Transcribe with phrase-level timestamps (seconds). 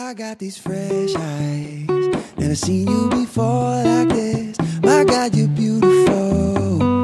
[0.00, 1.88] I got these fresh eyes.
[2.36, 4.56] Never seen you before like this.
[4.80, 7.02] My God, you're beautiful.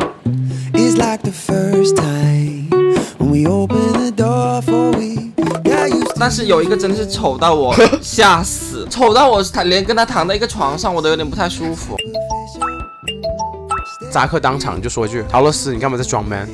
[0.73, 2.71] It's like the first time
[3.19, 5.33] when we open the door for we
[5.65, 11.97] got used to 但是有一个真的是丑到我吓死，丑到我他连跟他躺在一个床上我都有点不太舒服。
[14.13, 16.49] 扎克当场就说一句：“陶乐斯，你干嘛在装 man？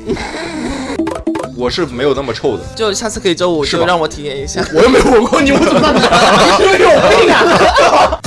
[1.61, 2.63] 我是没有那么臭的。
[2.75, 4.65] 就下次可以周五就让我体验一下。
[4.73, 5.93] 我又没闻过你，我怎么办？
[5.93, 5.99] 你
[6.57, 8.19] 是不是有病啊？”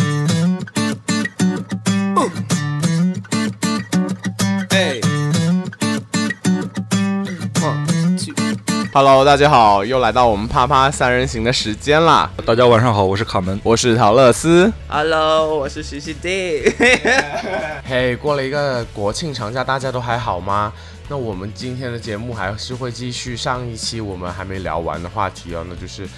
[8.93, 12.31] Hello，大家好，又来到我们啪啪三人行的时间啦！
[12.47, 13.61] 大家晚上好，我是卡门。
[13.65, 14.73] 我是陶乐斯。
[14.87, 16.73] Hello，我是徐熙娣。
[17.85, 20.73] 嘿，过了一个国庆长假，大家都还好吗？
[21.09, 26.09] 那我们今天的节目还是会继续上一期我们还没聊完的话题哦，那就是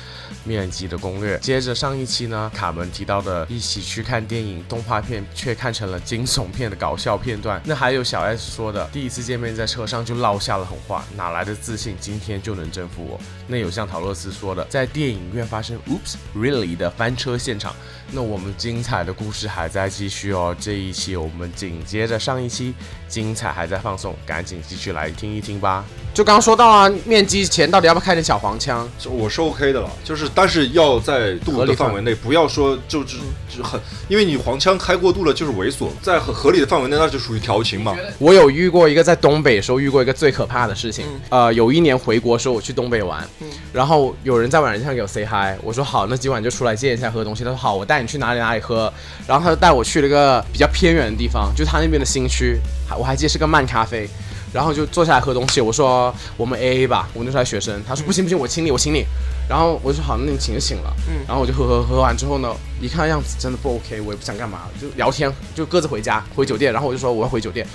[0.45, 1.39] 面基的攻略。
[1.39, 7.61] 接着上一期呢，卡门提到的一起去看电影动画片，却看成了惊悚片的搞笑片段。
[7.65, 13.21] 那还有小 S 说的，第一次见面在车上就落下了狠话，哪来的自信今天就能征服我？
[13.49, 17.75] 那有像陶乐斯说的，在电影院发生 “Oops really” 的翻车现场。
[18.13, 22.73] 那我们精彩的故事还在继续哦，这一期我们紧接着上一期，
[23.09, 25.85] 精彩还在放送，赶紧继续来听一听吧。
[26.17, 28.89] 就刚刚说到啊，面基前到底要不要开点小黄腔？
[29.05, 33.19] 我是 OK 的了，就是但是要在度的范围内，不要说就是
[33.55, 37.95] 就很，因为你黄腔开过度了就是猥琐，在很合理的范围内那就属于调情嘛。
[38.19, 41.05] 我有遇过一个在东北的时候遇过一个最可怕的事情。
[41.29, 43.23] 呃，有一年回国的时候我去东北玩，
[43.71, 47.45] 然后有人在晚上给我 say hi，我说好，那今晚就出来见一下喝东西。
[47.45, 48.91] 他说好，我带你去哪里哪里喝。
[49.27, 52.59] 然后他就带我去了一个比较偏远的地方，就是他那边的新区，
[52.89, 54.09] 还我还记得是个慢咖啡。
[54.53, 59.05] 然后就坐下来喝东西，我说我们 A A 吧，我那时候还学生，他说不行不行，我请你，我请你。
[59.49, 60.93] 然后我就说好，那你请就请了。
[61.09, 61.25] 嗯。
[61.27, 62.49] 然后我就喝喝喝完之后呢，
[62.81, 66.73] 一看样子真的不 OK，我也不想干嘛，就聊天，就各自回家回酒店。
[66.73, 67.67] 然后我就说我要回酒店，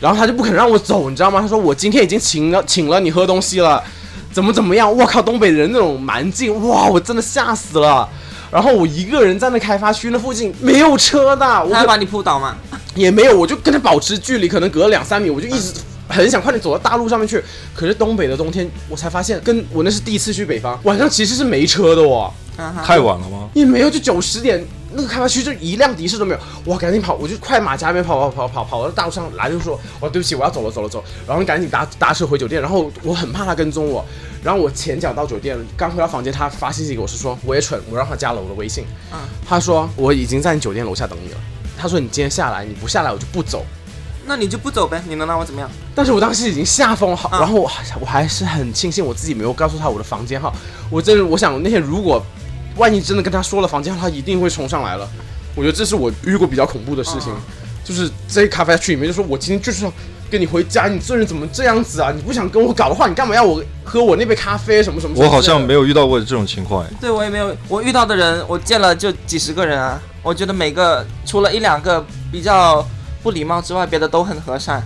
[0.00, 1.40] 然后他就不肯让我走，你知道吗？
[1.40, 3.82] 他说我今天已经请了请了你喝东西了，
[4.32, 4.94] 怎么怎么样？
[4.94, 8.08] 我靠，东北人那种蛮劲，哇，我真的吓死了。
[8.50, 12.56] 然后我一个人在那开发区那附近没有车的，我可他要把你扑倒吗？
[12.94, 15.72] 也没有，我就跟他保持距离，可能隔了两三米，我就一直
[16.08, 17.42] 很想快点走到大路上面去。
[17.74, 22.32] 可是东北的冬天，我才发现，跟我那是第一次去北方，晚上其实是没车的哦，
[22.84, 23.48] 太晚了吗？
[23.54, 34.04] 也没有，就九十点，那个开发区就一辆的士都没有，哇，赶紧跑，我就快马加鞭跑跑跑跑跑到大路上来，就说，哇，对不起，我要走了走了走，然后赶紧搭搭车回酒店，然后我很怕他跟踪我，
[34.42, 41.38] 然后我前脚到酒店，刚回到房间，他发信息给我是说，我也蠢，我让他加了我的微信，嗯他说我已经在你酒店楼下等你了，
[41.76, 43.64] 他说你今天下来，你不下来我就不走。
[44.26, 45.70] 那你就不走呗，你能拿我怎么样？
[45.94, 50.52] 但是我当时已经吓疯了，然后我还我还是很庆幸我自己没有告诉他我的房间号。
[50.90, 52.24] 我真的我想那天如果
[52.76, 55.08] 万一真的跟他说了房间号，他一定会冲上来了。
[55.54, 57.38] 我觉得这是我遇过比较恐怖的事情，啊
[57.84, 59.92] 就是在咖啡区里面就说，我今天就是要
[60.30, 62.10] 跟你回家，你这人怎么这样子啊？
[62.10, 66.90] 你不想跟我搞的话，你干嘛要我喝我那杯咖啡什么什么什么我好像没有遇到过这种情况哎。
[66.98, 70.00] 对我也没有，我遇到的人，我见了就几十个人啊。
[70.22, 72.02] 我觉得每个除了一两个
[72.32, 72.82] 比较
[73.24, 74.82] 不礼貌之外，别的都很和善，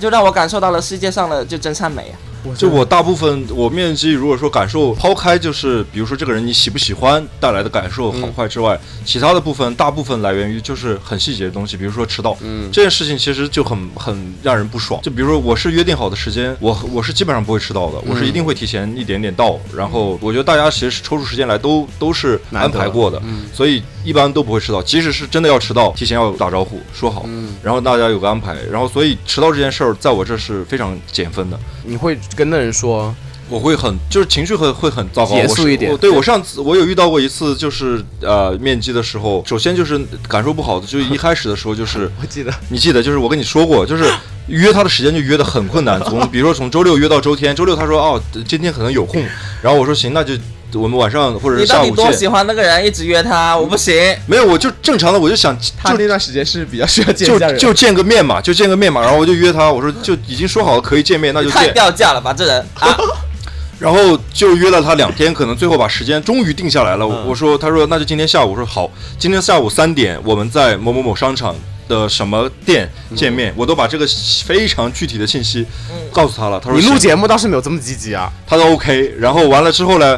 [0.00, 2.16] 就让我感受到了世界上的就真善美啊。
[2.56, 15.00] 就我大部分我面基，如果说感受抛开就是比如说这个人你喜不喜欢带来的感受好坏之外，其他的部分大部分来源于就是很细节的东西，比如说迟到，嗯这件事情其实就很很让人不爽。
[15.02, 19.58] 就比如说我是约定好的时间，我我是基本上不会迟到的，我是一定会提前一点点到。
[19.74, 23.22] 然后我觉得大家其实抽出时间来都都是安排过的，
[23.54, 24.82] 所以一般都不会迟到。
[24.82, 27.24] 即使是真的要迟到，提前要打招呼说好，
[27.62, 28.56] 然后大家有个安排。
[28.70, 31.58] 然后所以迟到这件事儿在我这是非常减分的。
[31.84, 33.14] 你会跟那人说，
[33.48, 35.90] 我会很就是情绪会会很糟糕，严肃一点。
[35.90, 42.52] 我对我上次我有遇到过一次，就是呃面基的时候， 首先就是感受不好的，就是一开始的时候就是 我记得。
[42.68, 44.04] 你记得就是我跟你说过，就是
[44.48, 49.22] 约他的时间就约的很困难，从比如说从周六约到周天，周六他说哦今天可能有空，
[49.62, 50.34] 然后我说行那就
[50.74, 52.28] 我们晚上或者你是下午到底多喜。
[52.28, 53.94] 欢那个人，一直约他，我不行。
[54.26, 61.68] 没有，我就正常的，我就想就他那段时间是比较需要见就一下人，就见个面嘛，就见个面嘛，然后我就约他，我说就已经说好了可以见面，那就太。
[61.72, 62.96] 掉价了吧，这人啊！
[63.78, 67.06] 然后就约了他两天，可能最后把时间终于定下来了。
[67.06, 68.52] 我我说，他说那就今天下午。
[68.52, 68.88] 我说好，
[69.18, 71.52] 今天下午三点我们在某某某商场
[71.88, 74.06] 的什么店见面，我都把这个
[74.44, 75.66] 非常具体的信息
[76.12, 76.60] 告诉他了。
[76.60, 78.30] 他说你录节目倒是没有这么积极啊。
[78.46, 80.16] 他说 OK，然后完了之后呢，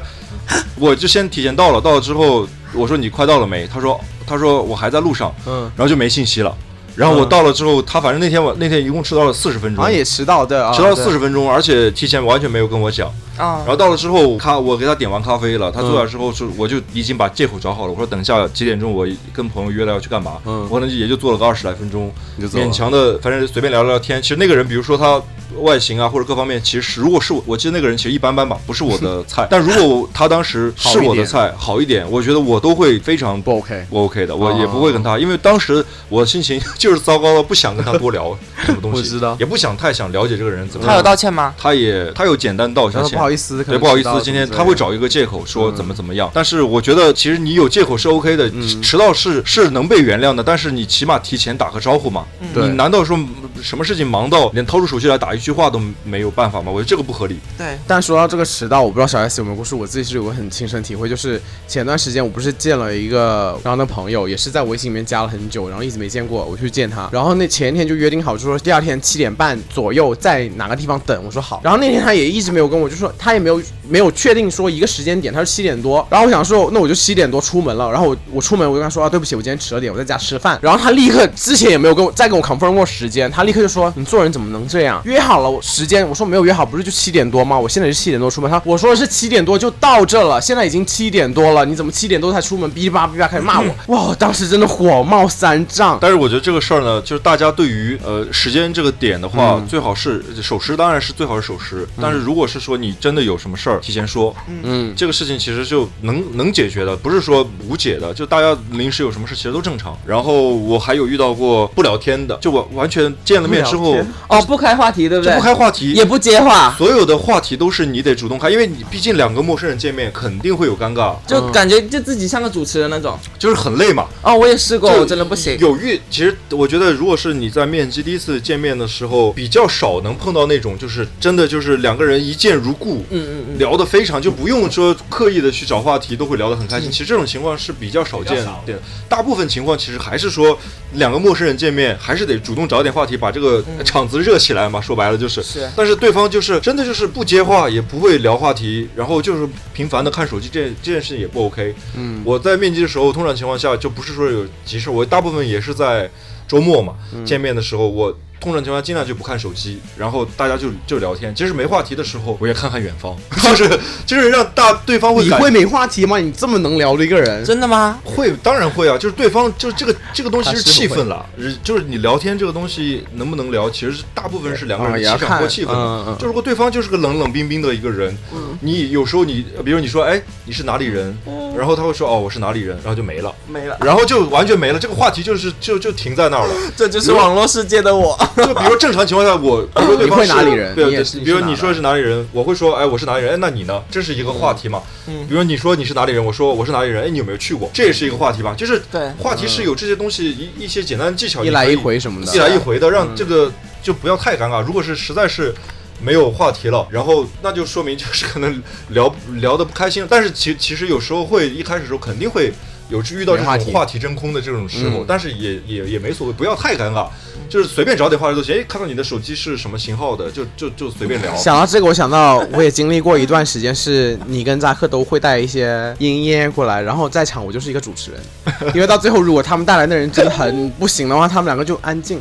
[0.76, 3.66] 我就先提前到了，到了之后我说你快到了没？
[3.66, 6.54] 他说他说我还在路上，嗯，然后就没信息了。
[6.96, 13.10] 然后我嗯到了之后，他反正那天我那天一共迟到了四十分钟，好像也迟到，对啊，迟到了四十分钟，而且提前完全没有跟我讲。
[13.36, 22.12] 啊然后到了之后，咖我给他点完咖啡了，他坐下之后是我就已经把借口找好了，我说等一下几点钟我跟朋友约了要去干嘛，嗯我可能也就坐了个二十来分钟，
[22.52, 24.20] 勉强的反正随便聊聊天。
[24.22, 25.20] 其实那个人，比如说他
[25.60, 29.46] 外形啊或者各方面，其实如果是我，我记得那个人其实一般般吧，不是我的菜。
[29.50, 33.86] 但如果他当时是我的菜，好一点，我觉得我都会非常不 OK。
[33.90, 41.02] 不 OK 的，我哦也不会跟他，因为当时我的心情就是糟糕到不想跟他多聊什么东西， 我知道也不想太想了解这个人怎么他有。
[41.02, 41.54] 道歉吗？
[41.58, 46.30] 他也他有简单道一下歉，不好意思，对，不好意思，今天他会找一个借口说嗯怎么怎么样。
[46.34, 52.26] 但是我觉得其实你有借口是 OK 的，嗯迟到是是能被原谅的，但是你起码提前打个招呼嘛。
[52.52, 53.18] 对你难道说
[53.62, 56.70] 什么事情忙到连掏出手机来打一句话都没有办法吗？
[56.70, 57.38] 我觉得这个不合理。
[57.56, 85.00] 对，但说到这个迟到，我不知道小 S 有没有故事，我自己是有个很亲身体会，就是前段时间我不是见了一个然后的朋友，也是在微信里面加了很久，然后一直没见过，我去见他，然后那前一天就约定好，就说第二天七点半左右在哪个地方等，我说好，然后那天他也一直没有跟我，就说他也没有没有确定说一个时间点，他说七点多，然后我想说那我就七点多出门了，然后我我出门我就跟他说啊对不起，我今天迟了点，我在家吃饭，然后他立刻之前也没有跟我再跟我 confirm 过时间，他立刻就说你做人怎么能这样？
[85.04, 87.58] 约好了时间，我说没有约好，不是就七点多吗？
[87.58, 92.70] 我现在是七点多出门，他我说的是七点多就到这了，现在已经七点多了，你怎么七点多才出门？
[92.72, 95.98] 哔哩吧哔哩吧开始骂我， 哇，我当时真的火冒三丈。
[96.00, 101.86] 但是我觉得这个事儿呢，就是大家对于呃时间这个点的话，最好是守时，当然是最好是守时。
[102.00, 108.12] 但是如果是说你真的有什么事儿，提前说，嗯，这个事情其实就能能解决的，不是说无解的。
[108.14, 109.96] 就大家临时有什么事，其实都正常。
[110.06, 113.96] 然后我还有遇到过不聊天的，就完完全见了面之后
[114.28, 115.34] 哦，不开话题，对不对？
[115.34, 123.18] 不开话题，也不接话，所有的话题都是你得主动开，因为你毕竟两个陌生人见面，肯定会有尴尬，就感觉就自己像个主持人那种。
[123.36, 124.06] 就是很累嘛。
[124.22, 125.58] 哦，我也试过，我真的不行。
[125.58, 136.90] 有遇，其实我觉得，如果是你在面基第一次见面的时候，比较少能碰到那种，就是真的就是两个人一见如故，嗯嗯嗯，聊得非常，就不用说刻意的去找话题，都会聊得很开心。
[136.90, 138.78] 其实这种情况是比较少见的，
[139.08, 140.56] 大部分情况其实还是说
[140.92, 144.78] 两个陌生人见面，还是得主动找点话题，把这个场子热起来嘛。
[144.78, 151.74] 说白了就是，是但是对方就是真的就是不接话，也不会聊话题，然后就是频繁的看手机，这这件事情也不 OK。
[151.96, 156.10] 嗯，我在面基的时候，通常情况下就不是说有急事，我大部分也是在
[156.46, 161.34] 周末嘛、嗯见面的时候，我通常情况下尽量就不看手机，然后大家就就聊天。
[161.34, 163.16] 即使没话题的时候，我也看看远方，
[163.56, 166.18] 就是就是让大对方会你会没话题吗？
[166.18, 167.98] 你这么能聊的一个人，真的吗？
[168.04, 178.16] 会，当然会啊，就是对方就是这个这个东西是气氛了，呃就是你聊天这个东西能不能聊，其实是大部分是两个啊人的气场也要看或气氛就如果对方就是个冷冷冰冰的一个人，
[178.60, 181.16] 你有时候你比如你说哎你是哪里人，
[181.56, 183.34] 然后他会说哦我是哪里人，然后就没了。
[183.48, 186.54] 没了，然后就完全没了，这个话题就是就就停在那儿了。
[186.76, 188.16] 这就是网络世界的我。
[188.36, 193.82] 就比如正常情况下，我比如说对方是哪里人对比如你说是哪里人，我会说哎我是哪里人，哎那你呢？
[193.90, 194.82] 这是一个话题嘛。
[195.06, 197.70] 嗯比如你说你是哪里人，我说我是哪里人，哎你有没有去过？
[197.72, 198.54] 这也是一个话题吧。
[198.56, 203.52] 就是对话题是有这些东西一一些简单的技巧，一来一回什么的一来一回的，让这个
[203.82, 204.62] 就不要太尴尬。
[204.62, 205.54] 如果是实在是。
[206.02, 212.52] 没有话题了，然后那就说明就是可能聊聊的不开心，但是其其实有时候会一开始时候肯定会
[212.94, 217.08] 有遇到这种话题真空的这种时候，嗯但是也也也没所谓，不要太尴尬，
[217.48, 218.54] 就是随便找点话题都行。
[218.54, 221.34] 哎，看到你的手机是什么型号的，就就就随便聊。
[221.36, 228.20] 想到这个，我想到我也经历过一段时间，是你跟扎克都会带一些音乐过来，然后在场我就是一个主持人，
[228.74, 232.20] 因为到最后如果他们带来的人真的很不行的话，他们两个就安静，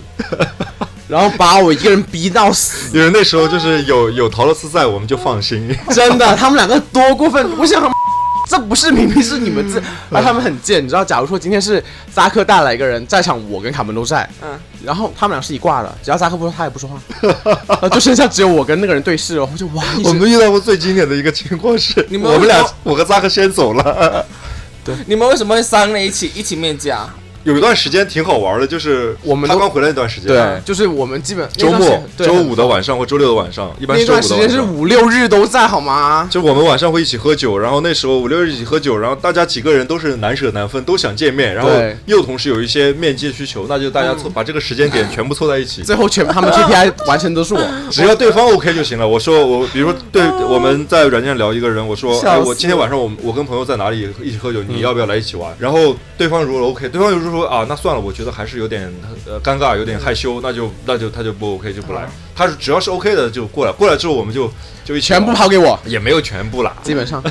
[1.08, 5.76] 然后把我一个人逼到死，因为那时候就是有有陶乐斯在，我们就放心。
[5.92, 7.48] 真的，他们两个多过分！
[7.60, 7.92] 我想。
[8.46, 9.82] 这不是明明是你们自，
[10.12, 11.04] 而他们很贱，你知道？
[11.04, 11.84] 假如说今天是
[12.14, 24.26] 扎克带来一个人，在场我跟卡门都在，嗯，然后他们俩是一挂的，只要扎克不说，他也不说话， 就剩下只有我跟那个人对视，然后就哇，我们遇到过最经典的一个情况是， 你们我们俩我和扎克先走了。
[24.86, 27.16] 对你们为什么会三个人一起一起面基啊？
[27.44, 34.64] 有一段时间挺好玩的，就是我们都他刚回来那段时间，对，就是我们基本周末周五的晚上或周六的晚上，一般是周五那段时间是。
[34.74, 36.28] 五六日都在，好吗？
[36.32, 41.70] 就我们晚上会一起喝酒，然后那时候五六日一起喝酒，然后大家几个人都是难舍难分，都想见面，然后
[42.06, 49.08] 又同时有一些面基的需求，那就大家凑、把这个时间点全部凑在一起，最后全他们 KPI 完成都是我， 只要对方 OK 就行了。
[49.08, 55.54] 我说我，比如说对我们在软件上聊一个人，我说，哎，我今天晚上我我跟朋友在哪里一起喝酒，你要不要来一起玩？
[55.60, 58.92] 然后对方如果 OK，对方有时候说啊，那算了，我觉得还是有点
[59.26, 62.08] 呃尴尬，有点害羞，那就那就他就不 OK 就不来。
[62.36, 64.52] 他是只要是 OK 的就过来，过来之后我们就
[64.86, 66.76] 就一全部抛给我，也没有全部啦。
[66.84, 67.24] 基本上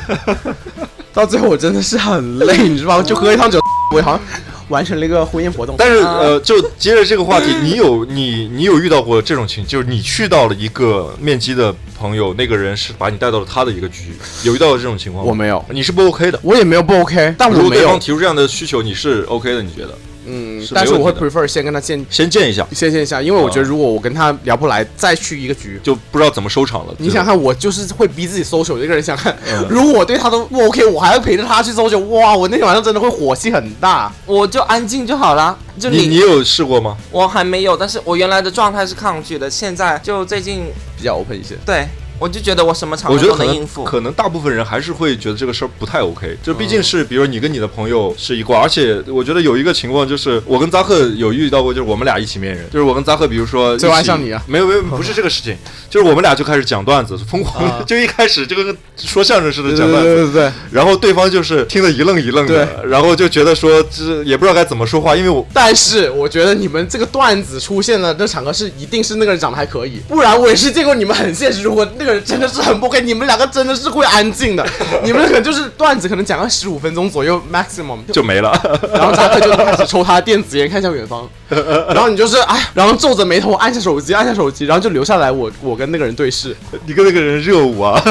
[1.14, 3.02] 到最后我真的是很累，你知道吗？
[3.02, 3.60] 就喝一趟酒，
[3.94, 4.20] 我好像
[4.68, 5.74] 完成了一个婚宴活动。
[5.78, 14.14] 但是呃，就接着这个话题，你有你你有遇到过这种情，就是你去到了一个面基的朋友，那个人是把你带到了他的一个局，
[14.44, 15.30] 有遇到过这种情况吗？
[15.30, 16.38] 我没有你是不 OK 的。
[16.42, 19.62] 我也没有不 OK，但我没有如果对方，提出这样的需求，你是 OK 的？
[19.62, 19.96] 你觉得？
[20.26, 25.80] 嗯，是但是我会 prefer 先跟他见先见一下，先见一下，因为我觉得哦如果我跟他聊不来，再去一个局。
[25.82, 26.94] 就不知道怎么收场了。
[26.98, 29.02] 你想看，我就是会逼自己 social 的一个人。
[29.02, 34.12] 想看，嗯 如果我对他都不 OK，我还要陪着他去 social，哇，我那天晚上真的会火气很大。
[34.26, 35.58] 我就安静就好了。
[35.78, 36.96] 就你你有试过吗？
[37.10, 41.56] 我还没有，但是我原来的状态是抗拒的，现在就最近比较 open 一些。
[41.64, 41.86] 对
[42.22, 43.82] 我就觉得我什么场合我觉得可能都能应付。
[43.82, 54.40] 可能大部分人还是会觉得这个事儿不太 OK，就毕竟是比如你跟你的朋友是一挂，而且我觉得有一个情况就是我跟扎克有遇到过，就是我们俩一起面人，就是我跟扎克，比如说最后一起爱上你啊。
[54.46, 55.56] 没有没有不是这个事情，
[55.90, 57.82] 就是我们俩就开始讲段子，疯狂啊。
[57.86, 60.52] 就一开始就跟说相声似的讲段子，对对对。
[60.70, 71.62] 然后对方就是听得一愣一愣的，然后就觉得说这也不知道该怎么说话，因为我但是我觉得你们这个段子出现了，这场合是一定是那个人长得还可以，不然我也是见过你们很现实。
[71.62, 74.66] 如果那个人真的是很不 OK，你们两个真的是会安静的，
[75.04, 78.52] 你们可能就是段子可能讲个十五分钟左右 maximum 就没了。
[78.92, 81.28] 然后扎克就开始抽他的电子烟，看向远方，
[81.88, 86.56] 然后你就是哎，然后皱着眉头按下手机，按下手机，然后就留下来我我跟那个人对视。
[86.86, 88.02] 你跟那个人热舞啊？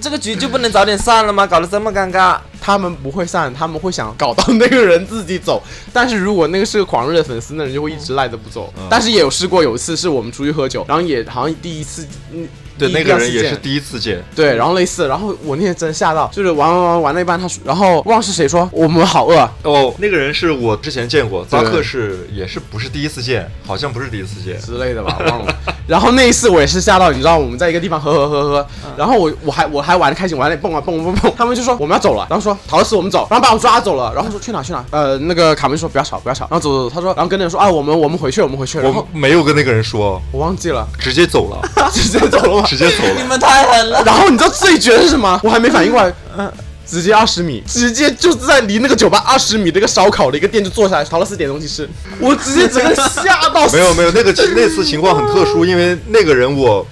[0.00, 1.46] 这个局就不能早点散了吗？
[1.46, 2.38] 搞得这么尴尬。
[2.60, 5.62] 他们不会散，他们会想搞到那个人自己走。
[5.92, 8.72] 但是如果那个是个狂热的粉丝，那人就会一直赖着不走。
[8.76, 12.48] 嗯但是也有试过，有一次是我们出去喝酒，然后也好像第一次，嗯，
[12.78, 14.22] 对，那个人也是第一次见。
[14.34, 24.60] 对，然后类似，然后我那天真的吓到，就是玩玩玩玩了一半，他说，然后忘了是谁说我们好饿，哦，那个人是我之前见过，对扎克是也是不是第一次见，好像不是第一次见。
[24.60, 25.54] 之类的吧，忘了。
[25.86, 28.66] 然后那一次我也是吓到，你知道我们在一个地方喝喝喝喝，
[28.96, 41.60] 然后我我还我还玩的开心，我还在蹦啊蹦蹦蹦，他们就说我们要走了，然后说陶乐斯我们走，然后把我抓走了，然后说去哪去哪，呃那个卡门说不要吵不要吵，然后走走走，他说然后跟那人说啊我们我们回去我们回去，然我后没有跟那个人说，我忘记了，直接走了，
[41.92, 42.65] 直接走了吗？
[42.66, 43.14] 直接走了。
[43.20, 44.02] 你们太狠了。
[44.04, 45.38] 然后你知道最绝的是什么？
[45.44, 46.52] 我还没反应过来，嗯。
[46.88, 51.88] 直接二十米，直接就是在离那个酒吧二十米的一个烧烤的一个店就坐下来，陶乐斯点东西吃，
[52.20, 53.66] 我直接整个吓到。
[53.70, 56.86] 没有没有，那个 那次情况很特殊，因为那个人我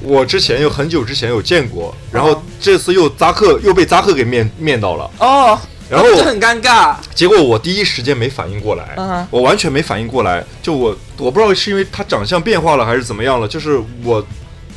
[0.00, 5.56] 我之前有很久之前有见过，然后这次又扎克又被扎克给面面到了，哦，
[5.88, 6.96] 然后就很尴尬。
[7.14, 14.26] 结果我第一时间没反应过来，嗯我完全没反应过来，就我我不知道是因为他长相变化了还是怎么样了，就是我。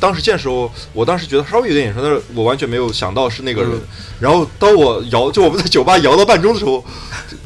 [0.00, 3.70] 当时见的时候，我当时觉得稍微有点眼熟，但是我完全没有想到是那个人。
[3.72, 3.80] 嗯
[4.20, 6.84] 然后当我摇，就我们在酒吧摇到半钟的时候，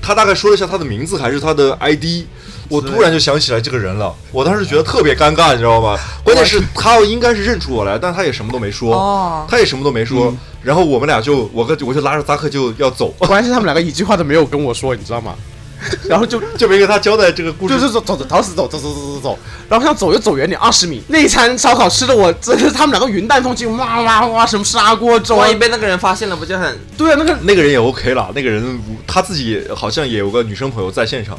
[0.02, 2.26] 他大概说了一下他的名字还是他的 ID，
[2.68, 4.12] 我突然就想起来这个人了。
[4.32, 5.96] 我当时觉得特别尴尬，你知道吗？
[6.24, 10.34] 关键是他应该是认出我来，但他也什么都没说，哦他也什么都没说。
[10.62, 15.36] 然后我们俩就我跟我就拉着扎克就要走， 关键是他们两个一句话都没有跟我说，你知道吗？
[16.08, 17.74] 然后就就没跟他交代这个故事。
[17.74, 19.38] 就是走走走，逃死走走走走走走，
[19.68, 21.02] 然后想走就走远点，二十米。
[21.08, 26.78] 那一餐烧烤吃的我真是他们两个云淡风轻，哇哇哇，什么砂锅粥啊万一，被那个人发现了，不就很？
[26.96, 31.38] 对啊，那个那个人也 OK 了，那个人他自己好像也有个女生朋友在现场。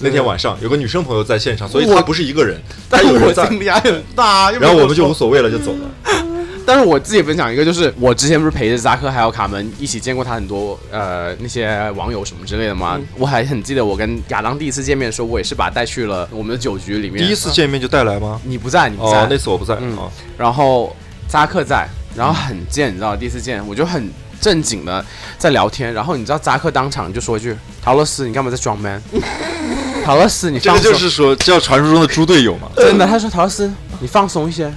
[0.00, 2.58] 那天晚上有个女生朋友在现场，所以他我不是一个人，
[2.90, 3.44] 他但是我有人在。
[3.66, 6.22] 压力很大，然后我们就无所谓了，就走了。
[6.66, 13.00] 但是我自己分享一个，就是我之前不是陪着扎克还有卡门一起见过他很多呃那些网友什么之类的吗？
[13.16, 17.24] 我还很记得我跟亚当第一次见面的时候，我也是把他带去了我们的酒局里面。
[17.24, 18.40] 第一次见面就带来吗？
[18.44, 19.22] 你不在，你不在。
[19.22, 19.76] 哦，那次我不在。
[19.80, 20.94] 嗯哦，然后
[21.28, 25.04] 扎克在，然后很贱，你知道，第一次见我就很正经的
[25.38, 29.02] 在聊天，然后你知道扎克当场就说一句：“陶乐斯，你干嘛在装 man？”
[30.04, 30.92] 陶乐斯，你这个放松。
[30.92, 32.68] 就是说叫传说中的猪队友嘛。
[32.76, 34.72] 真的，他说陶乐斯，你放松一些，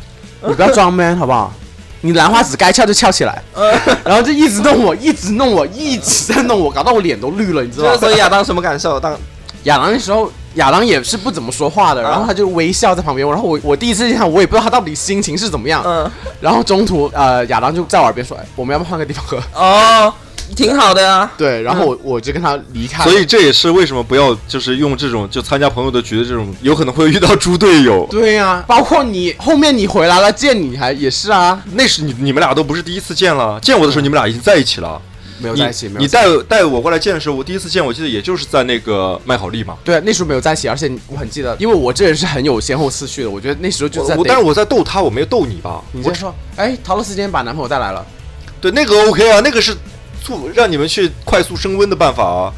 [0.48, 1.54] 你不要装 man 好不好？
[2.06, 3.42] 你兰花指该翘就翘起来，
[4.06, 7.98] 然后就一直弄我，一直弄我，一直在弄我，搞到我脸都绿了，你知道吗？
[7.98, 9.00] 所以亚当什么感受？
[9.00, 9.18] 当
[9.64, 16.10] 亚当那时候，亚当也是不怎么说话的，然后他就微笑在旁边，然后我我第一次见他，我也不知道他到底心情是怎么样，嗯。
[16.40, 19.40] 然后中途呃亚当就在我耳边说，哎，我们要不要换个地方喝？
[19.54, 20.14] 哦，
[20.56, 21.32] 挺好的啊。
[21.38, 28.08] 对，然后我我就跟他离开了，所以这也是为什么不要就是用这种就参加朋友的局的这种，有可能会遇到猪队友。
[28.12, 35.02] 对呀、包括你后面你回来了见你还也是啊，那是你你们俩都不是第一次见了，见我的时候你们俩已经在一起了。
[35.38, 39.76] 没有在一起，没有你在一起带带我过来见的时候，我第一次见，我记得也就是在那个麦好利嘛。
[39.84, 45.82] 对，那时候没有在一起，而且我很记得，因为我这人是很有先后次序的，我觉得那时候就在我我但是我在逗他，我没有逗你吧？
[45.92, 48.06] 你先说，哎，陶乐斯今天把男朋友带来了，
[48.62, 49.76] 对那个 OK 啊，那个是
[50.26, 52.52] 促让你们去快速升温的办法啊，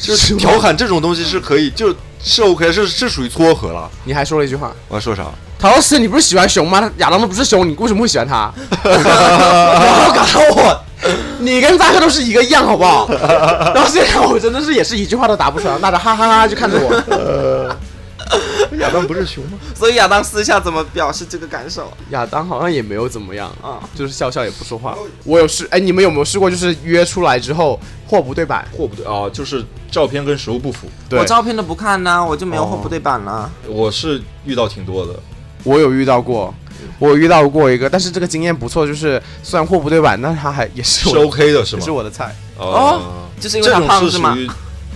[0.00, 3.90] 就是调侃这种东西是可以，就是是 OK，是是属于撮合了。
[4.04, 5.24] 你还说了一句话，我要说啥？
[5.58, 6.90] 陶老师，你不是喜欢熊吗？
[6.98, 8.52] 亚当都不是熊，你为什么会喜欢他？
[8.84, 10.84] 然后搞到我
[11.40, 13.08] 你跟扎克都是一个样，好不好？
[13.74, 17.76] 然后现在我真的是也是一句话都答不出来，那着哈哈哈就看着我。
[18.78, 19.58] 亚当不是熊吗？
[19.74, 21.92] 所以亚当私下怎么表示这个感受？
[22.10, 24.96] 亚当好像也没有怎么样啊，就是笑笑也不说话。
[25.24, 28.66] 我有试，哎，你们有没有试过，就是约出来之后货不对版？
[28.76, 30.88] 货不对啊，就是照片跟实物不符。
[31.08, 33.50] 对我照片都不看呢，我就没有货不对版了。
[33.66, 35.14] 我是遇到挺多的，
[35.64, 36.54] 我有遇到过，
[36.98, 41.90] 我遇到过一个，但是这个经验不错，就是虽然货不对版，但是他还也是是 OK 的是吗也是？
[41.90, 42.34] 我的菜。
[42.58, 43.00] 哦
[43.40, 44.36] 就是因为他胖是吗？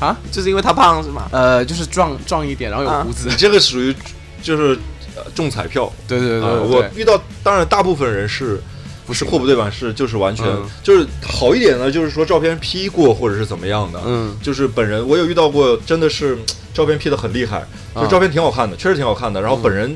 [0.04, 1.28] 啊，就是因为他胖是吗？
[1.32, 3.28] 呃，就是壮壮一点，然后有啊胡子。
[3.28, 3.94] 你这个属于
[4.42, 4.78] 就是
[5.16, 5.90] 呃中彩票。
[6.06, 8.60] 对对对我遇到当然大部分人是。
[9.06, 16.38] 不是货不对版，是就是完全、嗯就是好一点呢，就是说照片 P 过或者是怎么样的，嗯就是本人我有遇到过，真的是
[16.72, 19.42] 照片 P 的很厉害，就啊照片挺好看的，确实挺好看的。
[19.42, 19.94] 然后本人、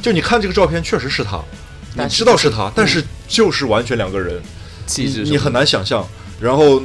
[0.00, 1.38] 就你看这个照片确实是他，
[1.92, 4.40] 你知道是他，但是就是完全两个人，
[4.86, 6.02] 气质你你很难想象。
[6.40, 6.82] 然后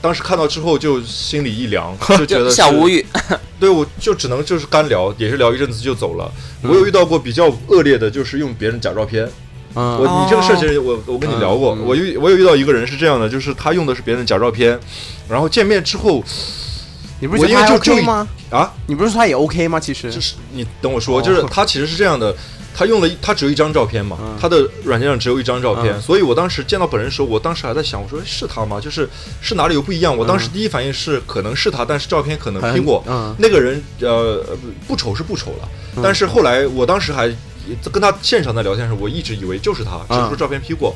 [0.00, 3.04] 当时看到之后就心里一凉， 就觉得小无语。
[3.60, 6.30] 对，我就只能就是干聊，也是聊一阵子就走了。
[6.62, 9.30] 我有遇到过比较恶劣的，就是用别人假照片。
[9.74, 14.76] 嗯我你这个事儿其实我我跟你聊过，我遇我有遇到一个人是这样的，就是他用的是别人假照片，
[15.28, 16.24] 然后见面之后
[17.20, 18.28] 你不是觉得他我因为就 OK 就吗？
[18.50, 19.78] 啊，你不是说他也 OK 吗？
[19.78, 22.34] 其实就是你等我说，哦就是他其实是这样的。
[22.74, 28.80] 他用了一，他只有一张照片嘛，嗯他的软件上只有一张照片，嗯所以我当时见到本人的时候，我当时还在想，我说是他吗？
[28.80, 29.08] 就是
[29.40, 30.16] 是哪里有不一样？
[30.16, 33.02] 我当时第一反应是可能是他，但是照片可能 P 过。
[33.06, 34.44] 嗯那个人呃
[34.86, 35.68] 不丑是不丑了，
[36.02, 37.28] 但是后来我当时还
[37.92, 40.94] 跟他现场在聊天的时候，我一直以为就是他，只是说照片 P 过。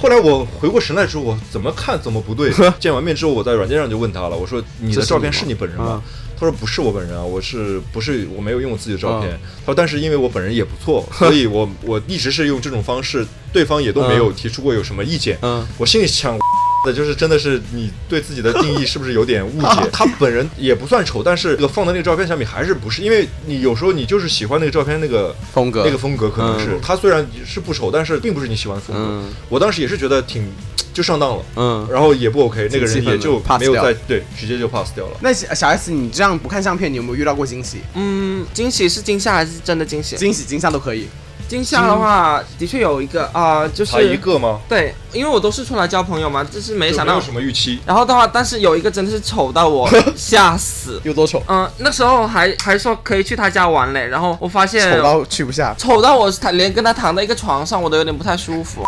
[0.00, 2.52] 后来我回过神来之后，我怎么看怎么不对。
[2.78, 6.00] 见完面之后，我在软件上就问他了，我说你的照片是你本人吗？
[6.38, 9.32] 他说不是我本人啊，我是不是我没有用我自己的照片？
[9.60, 15.38] 他说但是因为我本人也不错， 所以我我一直是用这种方式，对方也都没有提出过有什么意见。
[15.42, 16.38] 嗯我心里想。
[16.84, 19.88] 的就是真的是你对自己的定义是不是有点误解？
[19.92, 29.02] 他本人也不算丑，但是这个放的那个照片相比还是不是，因为你有时候你就是喜欢那个照片那个风格那个风格，可能是、嗯他虽然是不丑，但是并不是你喜欢的风格。
[29.02, 30.50] 嗯我当时也是觉得挺
[30.94, 31.86] 就上当了，嗯。
[31.90, 35.16] 然后也不 OK，那个人也就 pass 掉没有再对直接就 pass 掉了。
[35.20, 37.78] 那小小 S，你这样不看相片，你有没有遇到过惊喜？
[37.94, 40.16] 嗯，惊喜是惊吓还是真的惊喜？
[40.16, 41.08] 惊喜、惊吓都可以。
[41.48, 44.60] 惊吓的话，的确有一个啊、就是他一个吗？
[44.68, 47.24] 对，因为我都是出来交朋友嘛，就是没想到没有。
[47.24, 47.80] 什么预期。
[47.86, 51.00] 然后的话，但是有一个真的是丑到我 吓死。
[51.04, 51.42] 有多丑？
[51.48, 58.84] 嗯、那时候还还说可以去他家玩嘞，然后我发现丑到去不下，丑到我他连跟他躺在一个床上我都有点不太舒服，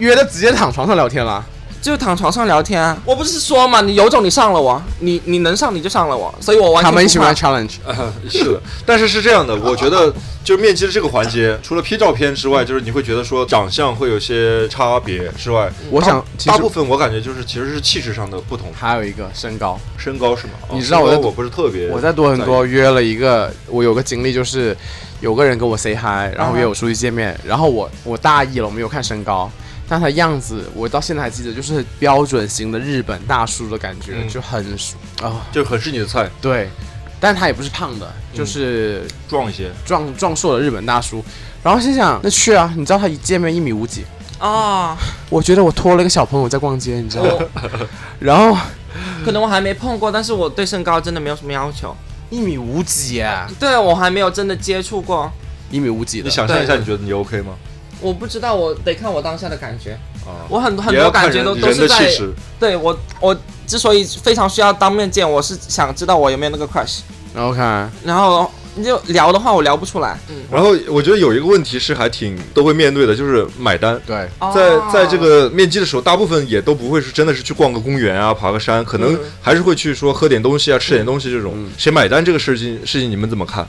[0.00, 1.44] 约的直接躺床上聊天了。
[1.84, 2.96] 就躺床上聊天啊。
[3.04, 7.74] 我不是说嘛，你有种你上了我，你你能上你就上了我，所以我完全他们喜欢 challenge。
[7.86, 10.10] 啊， 是的，但是是这样的，我觉得
[10.42, 20.54] 就是面基的这个环节，除了 P 照片之外，就是你会觉得说长相会有些差别之外，我想大部分我感觉就是其实是气质上的不同，还有一个身高，身高是吗？
[20.68, 24.74] 哦你知道我在我不是特别，我在多伦多约了一个，我有个经历就是，
[25.20, 29.50] 有个人跟我 say hi，然后约我出去见面，然后我我大意了，我没有看身高，
[29.88, 34.28] 但他样子我到现在还记得，就是标准型的日本大叔的感觉，嗯。
[34.28, 34.64] 就很
[35.22, 36.68] 啊、就很是你的菜，对，
[37.20, 39.70] 但他也不是胖的，就是壮一些。
[39.84, 41.24] 壮壮硕的日本大叔，
[41.62, 44.04] 然后心想那去啊，你知道他一见面一米五几，
[44.38, 44.96] 啊，
[45.30, 47.46] 我觉得我拖了一个小朋友在逛街，你知道吗？
[48.18, 48.56] 然后
[49.24, 51.94] 可能我还没碰过，但是我对身高真的没有什么要求。
[52.30, 55.30] 一米五几耶，对我还没有真的接触过，
[55.70, 56.78] 一米五几的，你想象一下，对。
[56.78, 57.52] 你觉得你 OK 吗？
[58.04, 59.98] 我不知道，我得看我当下的感觉。
[60.26, 62.10] 啊，我很很也要看多感觉都都是在。
[62.60, 63.34] 对我我
[63.66, 67.00] 之所以非常需要当面见，我是想知道我有没有那个 crush，
[67.34, 70.18] 然后看然后你就聊的话我聊不出来。
[70.28, 73.98] 嗯，然后我觉得有一个问题是还挺都会面对的，就是买单。
[74.06, 81.54] 对，在在这个面基的时候，大部分也都不会是真的是去逛个公园啊、爬个山，可能嗯还是会去说喝点东西啊、吃点东西这种。
[81.78, 83.66] 谁买单这个事情，事情你们怎么看？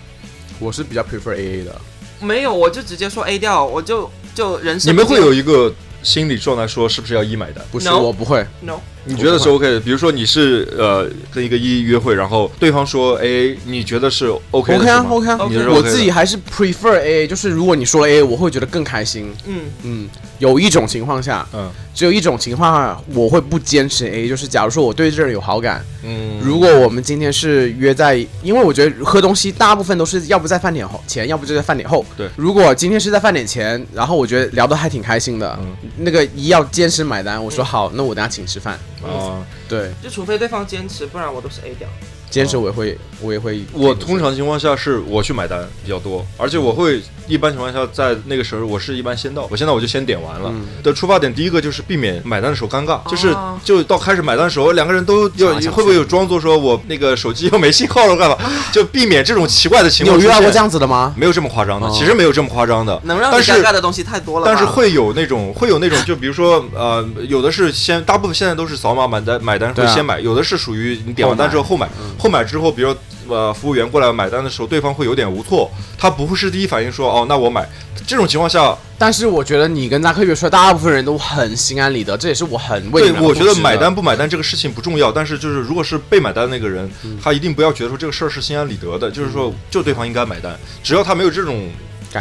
[0.59, 1.75] 我是比较 prefer AA 的。
[2.21, 7.65] 没有，我就直接说 A 掉，我就就人生你们会有一个心理状态，说是不是要一买单？
[7.71, 9.79] 不是 No 我不会，no 你觉得是 OK 的？
[9.79, 19.31] 比如说你是呃跟一个一约会，然后对方说 AA，你觉得是 OK 的 OK 啊 OK 啊，你是我自己还是 prefer AA，就是如果你说了 AA，我会觉得更开心。
[19.45, 19.61] 嗯。
[19.83, 21.69] 嗯，有一种情况下，嗯。
[21.95, 32.03] 只有一种情况下我会不坚持 AA，就是假如说我对这人有好感，嗯，如果我们今天是约在，因为我觉得喝东西大部分都是要不在饭点后前，要不就在饭点后。
[32.17, 32.27] 对。
[32.35, 35.73] 如果今天是在饭点前，然后我觉得聊得还挺开心的，嗯。
[35.99, 38.77] 那个一要坚持买单，我说好，那我等下请吃饭。
[39.05, 41.87] 啊，对，就除非对方坚持，不然我都是 A 掉。
[42.35, 43.63] 坚持我也会，我也会。
[43.71, 50.53] 我通常情况下是我去买单比较多，而且我会一般情况下在那个时候我是一般先到，我现在我就先点完了。
[50.83, 58.37] 的出发点第一个就是避免买单的时候尴尬，就是就到开始买单的时候，两个人都要会不会有装作说我那个手机又没信号了干嘛？
[58.73, 60.19] 就避免这种奇怪的情况。
[60.19, 61.13] 有遇到过这样子的吗？
[61.15, 62.99] 没有这么夸张的，其实没有这么夸张的。
[63.05, 64.45] 能让你尴尬的东西太多了。
[64.45, 71.87] 但是会有那种会有那种，就比如说呃，有的是先，大部分现在都是扫码买单买单会先买，有的是属于你点完单之后后买，
[72.25, 72.95] 后买之后比如。
[73.27, 77.67] 呃，服务员过来买单的时候，对方会有点无措，他不会是第一反应说哦，那我买。
[78.05, 83.01] 这种情况下，但是我觉得你跟扎克约出来，大部分人都很心安理得，这也是我很为。
[83.01, 86.87] 对，我觉得买单不买单这个事情不重要，但是就是如果是被买单的那个人，
[87.19, 91.67] 他一定不要觉得说这个事儿是心安理得的，就是说就对方应该买单，只要他没有这种。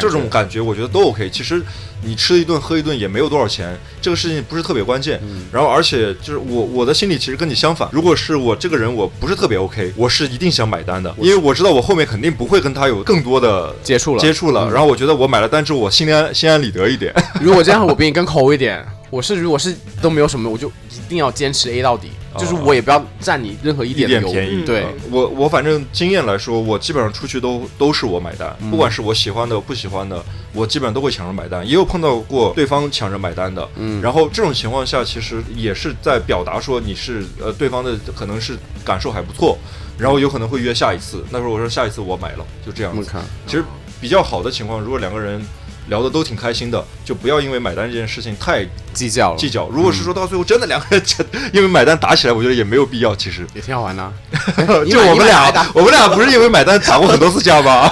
[0.01, 1.29] 这种感觉我觉得都 OK。
[1.31, 1.63] 其实
[2.03, 5.21] 你吃一顿喝一顿也没有多少钱，这个事情不是特别关键。
[5.53, 14.71] 然后而且就是我我的心里其实跟你相反，如果是我这个人我不是特别 OK，我是一定想买单的，因为我知道我后面肯定不会跟他有更多的接触了接触了。
[14.71, 17.15] 然后我觉得我买了单之后我心安心安理得一点。
[17.41, 22.11] 如果这样我比你更抠一点，我是如果是都没有什么，我就一定要坚持 A 到底。
[22.39, 24.63] 就是我也不要占你任何一点便宜。
[24.65, 31.67] 对我，我反正经验来说，我基本上出去都都是我买单，不管是我喜欢的不喜欢的，我基本上都会抢着买单。
[31.67, 39.59] 也有碰到过对方抢着买单的，嗯，然后这种情况下，其实也是在表达说你是呃对方的可能是感受还不错，
[39.99, 41.25] 然后有可能会约下一次。
[41.31, 43.11] 那时候我说下一次我买了，就这样子。
[43.47, 43.65] 其实
[44.01, 45.45] 比较好的情况，如果两个人。
[45.89, 49.69] 聊的都挺开心的，就不要因为买单这件事情太计较计较。
[49.69, 51.03] 如果是说到最后真的两个人
[51.53, 53.15] 因为买单打起来，我觉得也没有必要。
[53.15, 54.13] 其实 也挺好玩的。
[54.91, 57.91] 就我们俩，我们俩不是因为买单打过很多次架吗？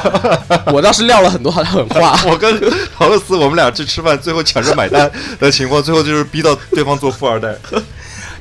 [0.72, 2.18] 我倒是撂了很多狠话。
[2.26, 2.61] 我跟
[2.96, 7.55] 陶乐斯，我们俩去吃饭，最后抢着买单的情况，最后就是逼到对方做富二代。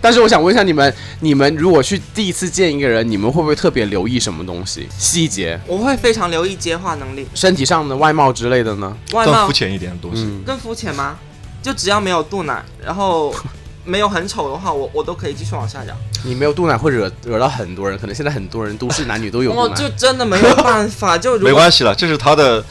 [0.02, 5.60] 但是我想问一下你们，你们如果去第一次见一个人，你们会不会特别留意什么东西细节？
[5.68, 8.98] 我会非常留意接话能力，身体上的外貌之类的呢？
[9.14, 11.18] 外貌更肤浅一点的东西，更肤浅吗？
[11.62, 13.34] 就只要没有肚腩，然后
[13.86, 15.96] 没有很丑的话，我我都可以继续往下讲。
[16.24, 19.54] 你没有肚腩会惹惹到很多人，可能现在很多人都市男女都有。
[19.54, 22.64] 我就真的没有办法， 就没关系了，这是他的，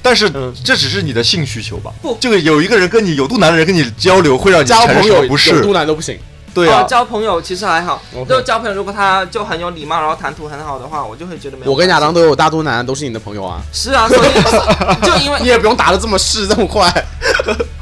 [0.00, 0.30] 但是
[0.64, 1.92] 这只是你的性需求吧？
[2.00, 6.18] 不，这个有一个人跟你有肚腩的人跟你交流，会让你交朋友不是肚腩都不行。
[6.54, 11.72] 对啊，交朋友其实还好，就交朋友，如果他就很有礼貌，然后谈吐很好的话，我就会觉得没有。
[11.72, 13.60] 我跟亚当都有大肚腩，都是你的朋友啊。
[13.72, 16.92] 是啊，所以就因为 你也不用打的这么势这么快。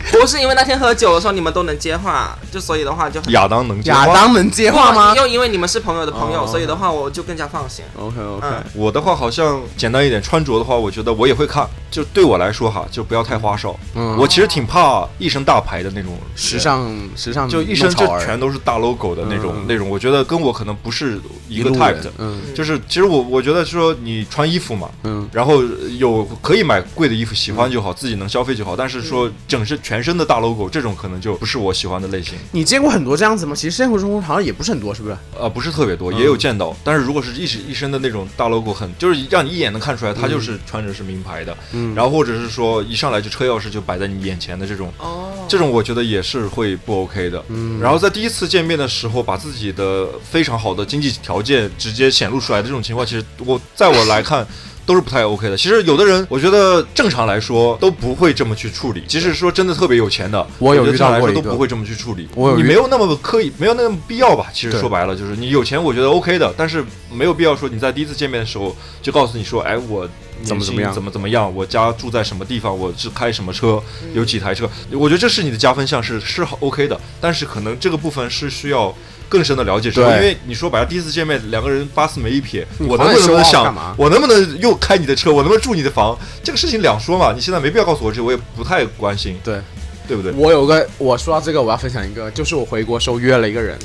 [0.21, 5.15] 不是因为那天喝酒的时候你们都能接话，就所以的话就亚当能亚当能接话吗？
[5.15, 7.85] 又因为你们是朋友的朋友，所以的话我就更加放心。
[7.97, 11.69] OK OK，我的话好像简单一点，穿着的话，我觉得我也会看。
[11.91, 13.77] 就对我来说哈，就不要太花哨。
[13.97, 22.13] 嗯，我其实挺怕一身大牌的那种时尚，时尚就一身就全都是大 logo 的那种那种，我觉得跟我可能不是一个 type 的。
[22.19, 25.65] 嗯，就是其实我我觉得说你穿衣服嘛，嗯，然后
[25.99, 28.77] 有可以买贵的衣服，喜欢就好，自己能消费就好。
[28.77, 32.35] 但是说整身全身的大 logo 这种可能就不是我喜欢的类型。
[32.53, 33.57] 你见过很多这样子吗？
[33.57, 35.17] 其实生活中好像也不是很多，是不是？
[35.37, 36.77] 呃，不是特别多，也有见到。
[36.85, 41.57] 但是如果是一身一身的那种大 logo，很就是让你一眼能看出来他就是穿着是名牌的。
[41.73, 42.61] 嗯，然后或者是说。
[42.61, 47.43] 说一上来就车钥匙就摆在你眼前的这种，哦，这种我觉得也是会不 OK 的。
[47.49, 54.47] 嗯，然后在第一次见面的时候，把自己的非常好的经济条件直接显露出来的这种情况，其实我在我来看
[54.91, 55.57] 都是不太 OK 的。
[55.57, 59.05] 其实有的人，我觉得正常来说都不会这么去处理。
[59.07, 62.29] 即使说真的特别有钱的，我有遇到过都不会这么去处理。
[62.35, 64.49] 我你没有那么刻意，没有那么必要吧？
[64.53, 70.09] 其实说白了就是你有钱，我觉得 OK 的，但是没有必要说你在第一次见面的时候就告诉你说，哎，我。
[70.43, 70.91] 怎么怎么样？
[70.91, 71.55] 怎么怎么样？
[71.55, 72.75] 我家住在什么地方？
[72.75, 73.79] 我是开什么车？
[74.15, 74.67] 有几台车？
[74.91, 76.99] 我觉得这是你的加分项，是是 OK 的。
[77.21, 78.91] 但是可能这个部分是需要
[79.31, 85.33] 更深的了解之后，因为你说白了，第一次见面，两个人八字没一撇，我能不能想，我能不能又开你的车？
[85.33, 86.19] 我能不能住你的房？
[86.43, 87.33] 这个事情两说嘛。
[87.33, 89.39] 你现在没必要告诉我这，我也不太关心。
[89.45, 89.61] 对，
[90.09, 90.33] 对不对？
[90.33, 93.79] 我有个，我说到这个，我要分享一个，就是我回国时候约了一个人，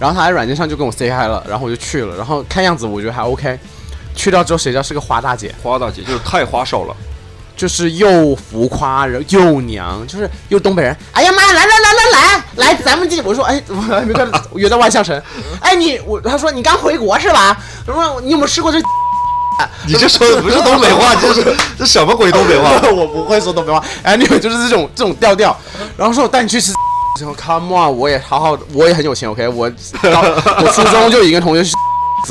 [0.00, 3.56] 然后他在软件上就跟我 say hi 了，然后我就去了，然后看样子我觉得还 OK。
[4.16, 5.54] 去掉之后，谁知道是个花大姐？
[5.62, 6.96] 花大姐就是太花哨了，
[7.58, 10.96] 就是又浮夸然后又娘，就是又东北人。
[11.12, 13.20] 哎呀妈呀，来来来来来来，咱们进。
[13.24, 13.60] 我说，哎，
[14.06, 15.20] 没看约在万象城。
[15.60, 17.58] 哎，你我他说你刚回国是吧？
[17.84, 18.20] 我说？
[18.20, 18.78] 你有没有吃过这？
[19.88, 22.70] 你这说的不是东北话，这是这什么鬼东北话？
[22.94, 23.82] 我不会说东北话。
[24.04, 25.56] 哎，你们就是这种这种调调。
[25.96, 26.72] 然后说我带你去吃。
[27.20, 29.28] 然后 Come on，我也好好，我也很有钱。
[29.28, 29.68] OK，我
[30.04, 31.72] 我初中就已经跟同学去。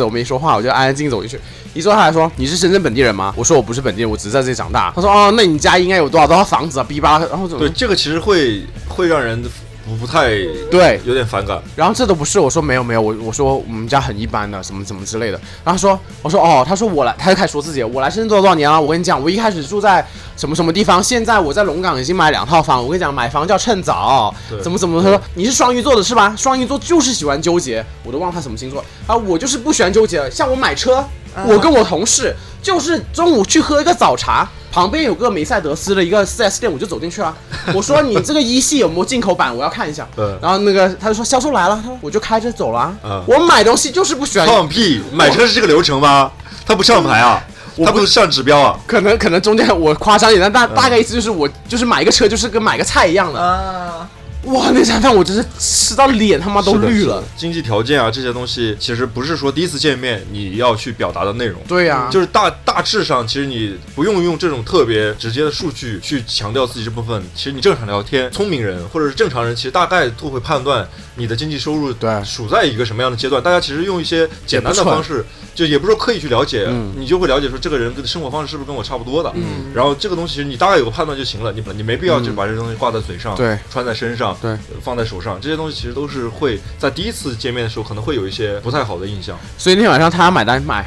[0.04, 1.40] 我没说话，我就安安静静走进去。
[1.74, 9.42] 一坐下来说：“你是深圳本地人吗？”我说：“我不是本地人，我只是在这里长大。”他说：“哦，那你家应该有多少多少房子啊？”逼吧，然后怎么对这个其实会会让人
[9.88, 10.28] 不不太
[10.70, 11.62] 对，有点反感。
[11.76, 15.40] 然后这都不是，我说没有没有，我我说我们家很一般的，什么什么之类的。
[15.64, 18.80] 然后他说，我说哦，他说我来，他就开始说自己，我来深圳多少多少年了。
[18.80, 22.84] 我跟你讲，我一开始住在什么什么地方，现在我在龙岗已经买两套房。
[22.84, 25.02] 我跟你讲，买房叫趁早，怎么怎么。
[25.02, 26.36] 他说你是双鱼座的是吧？
[26.38, 30.30] 双鱼座就是喜欢纠结，我都忘他什么星座啊，我就是不喜欢纠结。
[30.30, 31.04] 像我买车，
[31.46, 34.48] 我跟我同事就是中午去喝一个早茶。
[34.70, 37.36] 旁边有个梅赛德斯的一个 4S 店，我就走进去了。
[37.74, 39.56] 我说：“你这个一系有没有进口版？
[39.56, 42.96] 我要看一下。”嗯然后那个他就说销售来了，他说我就开车走了啊。
[43.04, 45.02] 嗯我买东西就是不喜欢，放屁！
[45.12, 46.32] 买车是这个流程吗？
[46.64, 47.42] 他不上牌啊，
[47.84, 48.78] 他不是上指标啊。
[48.86, 53.40] 可能可能中间我夸张一点，但大大概意思就是我就是买一个车就是跟买个菜一样的。
[53.40, 54.08] 啊，
[54.48, 57.24] 哇，那餐饭我真是吃到脸他妈都绿了。
[57.36, 61.62] 经济条件啊，这些东西其实不是说第一次见面你要去表达的内容。
[61.68, 67.22] 对呀、就是大大致上，其实你不用用这种特别直接的数据去强调自己这部分。
[67.36, 73.44] 其实你正常聊天，聪明人或者是正常人，其实大概都会判断你的经济收入对处在一个什么样的阶段。
[73.44, 79.30] 大家其实用一些简单的方式，就也不是说刻意去了解，嗯你就会了解说这个人的生活方式是不是跟我差不多的。
[79.36, 84.52] 嗯然后这个东西其实你大概有个判断就行了，你你没必要就把这东西挂在嘴上，对，穿在身上，对。
[84.52, 89.38] 呃放在手上，这些东西其实都是会在第一次见面的时候可能会有一些不太好的印象。
[89.58, 90.86] 所以那天晚上他买单买，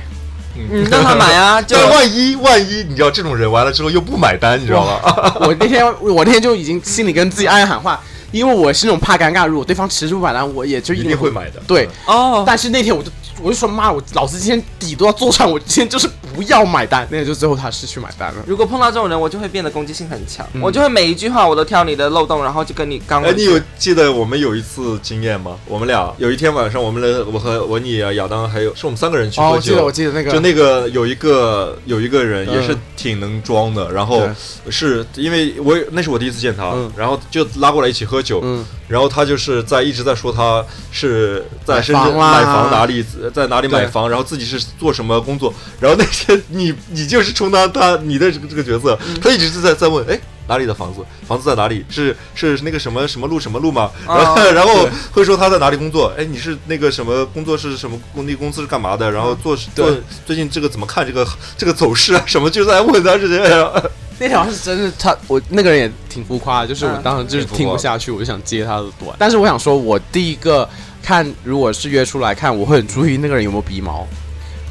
[0.56, 5.34] 嗯，让他买啊， 就但万一万一你知道这种人完了之后又不买单，你知道吗？
[5.46, 8.00] 我那天我那天就已经心里跟自己暗暗喊话，
[8.32, 11.60] 因为我是那种怕尴尬，如果对方迟迟不买单，我也就一定定会买的。
[11.66, 13.10] 对，哦，但是那天我就
[13.42, 17.06] 我就说妈，我老子今天底都要做上，我今天就是不要买单。
[17.10, 18.42] 那个就最后他是去买单了。
[18.46, 25.56] 如果碰到这种人，我就会变得攻击性很强，嗯我就会每一句话我都挑你的漏洞，然后就跟你刚哎，你有记得我们有一次经验吗？
[25.66, 29.58] 我们俩有一天晚上，我们的我和我你啊亚当还有是我们三个人去哦，喝酒。
[29.58, 34.22] 我记得我记得那个就那个有一个有一个人嗯也是挺能装的，然后
[34.68, 50.20] 是因为我也那是我第一次见他，嗯然后就拉过来一起喝酒，嗯然后他就是在一直在说他是在深圳买房哪里在哪里买房，然后自己是做什么工作，然后那天你你就是充当他你的这个这个角色，嗯他一直是在在问哎。
[50.50, 51.00] 哪里的房子？
[51.26, 51.84] 房子在哪里？
[51.88, 53.88] 是是那个什么什么路什么路吗？
[54.04, 56.12] 然后、哦然后会说他在哪里工作？
[56.18, 59.08] 哎，你是那个什么工作是什么工地公司是干嘛的？
[59.10, 61.24] 然后做做对最近这个怎么看这个
[61.56, 62.22] 这个走势啊？
[62.26, 63.82] 什么就在问他这些。
[64.18, 69.16] 那条是真的，他我那个人也挺浮夸的，就是我嗯当时就是听不下去，我就想接他的短。
[69.18, 70.68] 但是我想说，我第一个
[71.02, 74.06] 看如果是约出来看，我会很注意那个人有没有鼻毛。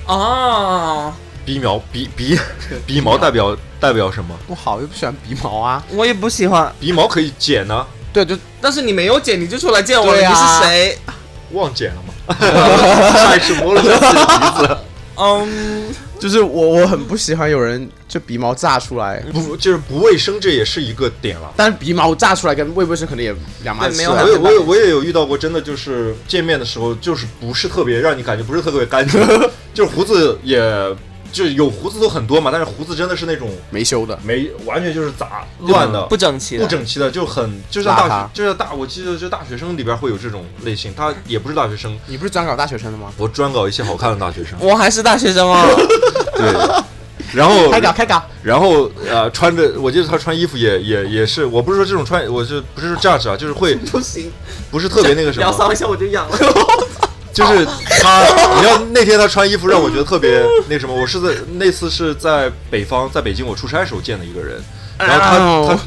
[0.06, 1.12] 哦，
[1.54, 2.38] 鼻毛鼻鼻
[2.86, 4.38] 鼻毛代表代表什么？
[4.48, 5.84] 不好又不喜欢鼻毛啊。
[5.90, 10.98] 我也不喜欢，鼻毛可以剪呢、对，就但是你没有剪，你就出来见我了，对啊你是谁？
[11.54, 12.36] 忘剪了吗？
[13.18, 14.78] 下一次摸了自己的鼻子？
[15.22, 21.52] 嗯，就是我我很不喜欢有人就鼻毛炸出来，不，就是不卫生，这也是一个点了。
[21.58, 29.20] 但是鼻毛炸出来跟卫不卫生可能也两码没有事啊我也我也我也有遇到过，真的就是见面的时候，就是不是特别让你感觉不是特别干净，
[29.74, 30.62] 就是胡子也
[31.32, 34.18] 就是有胡子都很多嘛，但是胡子真的是那种没修的。
[34.24, 43.12] 没完全就是杂乱的，不整齐的，不整齐的，就很就像大学，就像大，我记得就大学生里边会有这种类型，他也不是大学生，你不是专搞大学生的吗？
[43.18, 45.64] 我专搞一些好看的大学生， 我还是大学生哦。
[46.36, 46.84] 对。
[47.32, 54.32] 然后开搞开搞，然后呃，穿着，我记得他穿衣服也也也是，我不是说这种穿，我就不是说价值啊，就是会 不行，
[54.72, 56.38] 不是特别那个什么，聊骚一下我就痒了。
[57.40, 57.66] 就是
[58.02, 58.22] 他，
[58.56, 64.62] 你知道那天他穿衣服让我觉得特别那什么，我是在那次是在北方，在北京我出差时候见的一个人，
[64.98, 65.80] 然后他哦。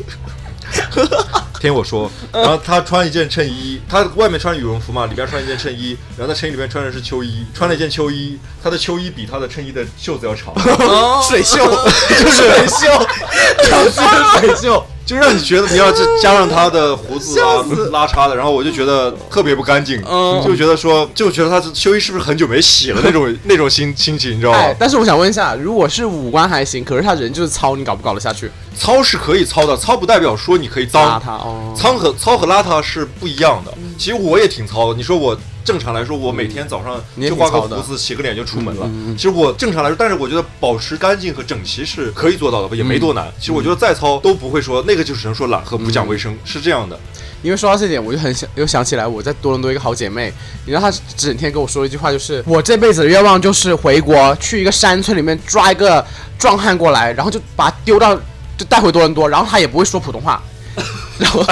[0.91, 1.45] 他。
[1.61, 11.23] 听我说，然后他穿一件衬衣，他外面穿羽绒服嘛，里边穿一件衬衣，然后在衬衣里面穿的是秋衣，穿了一件秋衣，他的秋衣比他的衬衣的袖子要长，哦。
[11.29, 11.59] 水袖，
[12.09, 13.07] 就是水袖，
[13.63, 14.01] 就 是
[14.41, 14.85] 水袖。
[15.05, 24.59] 就让你觉得你要是加上他的胡子啊拉碴的，然后我就觉得特别不干净，嗯就觉得说就觉得他这秋衣是不是很久没洗了那种 那种心心情，你知道吗，？
[24.59, 28.51] 哎但是我想问一下，如果是五官还行，可是他人就是糙，你搞不搞得下去？
[28.77, 33.73] 糙是可以糙的，糙不代表说你可以邋，遢哦，糙和糙和邋遢是不一样的。
[33.99, 38.91] 其实我也挺糙的，你说我正常来说，我每天早上就刮个胡子、洗个脸就出门了。
[39.17, 43.27] 其实我正常来说，但是我觉得保持干净和整齐是可以做到的，也没多难。
[43.27, 46.99] 嗯其实我觉得再糙都不会说那个就只能说懒和不讲卫生，是这样的。
[47.43, 50.33] 因为说到这点，我就很想又想起来我在多伦多一个好姐妹，
[50.65, 56.05] 你知道她整天跟我说一句话，就是我这辈子的愿望就是回国去一个山村里面抓一个
[56.39, 58.15] 壮汉过来，然后就把他丢到
[58.57, 60.41] 就带回多伦多，然后他也不会说普通话，
[61.19, 61.45] 然后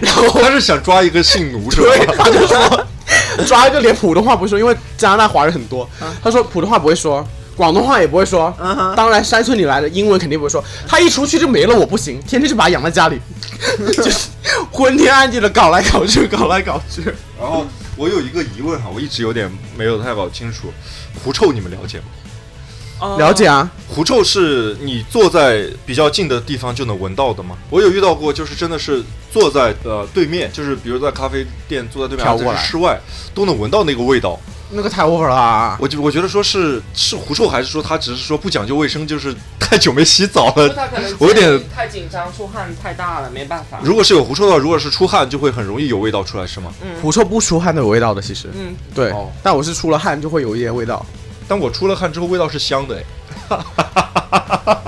[0.00, 2.14] 然后他是想抓一个性奴是对，吧？
[2.18, 2.86] 他就说
[3.44, 5.88] 抓一个连普通话不会说，因为加拿大华人很多，
[6.22, 7.26] 他说普通话不会说。
[7.56, 8.54] 广东话也不会说，
[8.96, 10.64] 当然山村里来的英文肯定不会说。
[10.88, 13.20] 他一出去就没了，我不行，天天就把他养在家里，
[13.98, 14.28] 就是
[14.72, 17.02] 昏天暗地的搞来搞去，搞来搞去。
[17.38, 20.72] 然后我有一个疑问哈，我一直有点没有太搞清楚，
[21.22, 22.04] 狐臭你们了解吗？
[23.00, 27.56] 哦了解啊，狐臭是你坐在比较近的地方就能闻到的吗？
[27.70, 32.98] 我有遇到过，就是真的是坐在呃对面，就是比如在咖啡店坐在对面，飘过来在室外
[33.34, 34.38] 都能闻到那个味道。
[34.72, 35.76] 那个太 over 了啊。
[35.80, 40.68] 我就我觉得说是是狐臭，还是说他只是说不讲究卫生，就是太久没洗澡了。
[40.68, 43.80] 他可能我有点太紧张，出汗太大了，没办法。
[43.82, 46.72] 如果是有狐臭的话，如果是出汗，就会很容易有味道出来，是吗？
[46.82, 48.48] 嗯狐臭不出汗都有味道的，其实。
[48.54, 51.04] 嗯，对哦，但我是出了汗就会有一点味道。
[51.50, 53.04] 但我出了汗之后，味道是香的，哎。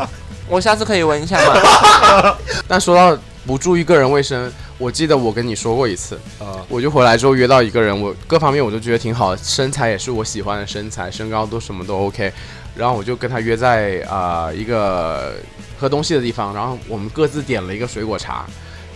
[0.47, 2.37] 我下次可以闻一下吗？
[2.69, 12.33] 但说到不注意个人卫生，我记得我跟你说过一次，啊，我就回来之后约到一个人，我各方面我都觉得挺好，身材也是我喜欢的身材，身高都什么都 OK，
[12.77, 15.33] 然后我就跟他约在啊、呃一个
[15.81, 18.47] 喝东西的地方，然后我们各自点了一个水果茶，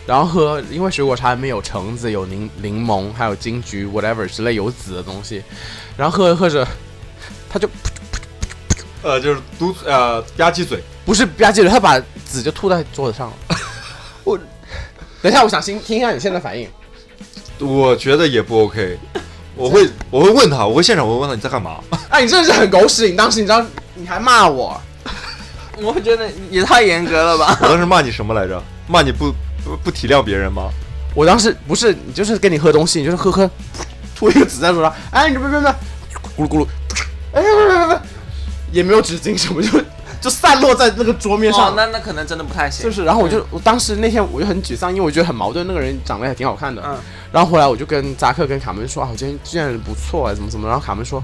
[0.07, 5.43] 然后喝，因为水果茶里面有橙子、有柠柠檬，还有金桔 whatever 之类有籽的东西，
[5.97, 6.69] 然后喝着喝着，
[7.49, 7.69] 他就
[9.03, 10.83] 呃，就是嘟呃吧唧嘴。
[11.05, 13.35] 不是吧唧嘴，他把纸就吐在桌子上了。
[14.25, 14.37] 我
[15.23, 16.69] 等一下，我想听听一下你现在反应。
[17.61, 18.99] 我觉得也不 OK，
[19.55, 21.79] 我会我会问他，我会现场我会问他你在干嘛？
[22.11, 23.09] 哎，你真的是很狗屎！
[23.09, 24.81] 你当时你知道你还骂我，
[25.81, 27.57] 我觉得也太严格了吧。
[27.63, 28.63] 我当时骂你什么来着？
[28.89, 29.33] 骂你不
[29.65, 30.71] 不不体谅别人吗？
[31.15, 33.49] 我当时不是你就是跟你喝东西，你就是喝喝，
[34.15, 35.71] 吐一个纸在桌上，哎，你别别别，
[36.37, 36.67] 咕噜咕噜，
[37.37, 38.01] 哎别别别别，
[38.73, 39.79] 也没有纸巾什么，就
[40.21, 42.85] 就散落在那个桌面上，，哦那那可能真的不太行。
[42.85, 46.97] 就是，然后我就我当时那天我就很沮丧，因为我觉得很矛盾，那个人长得还挺好看的，嗯
[47.33, 51.23] 然后后来我就跟扎克跟卡门说啊，我今天这样人不错啊，怎么怎么，然后卡门说，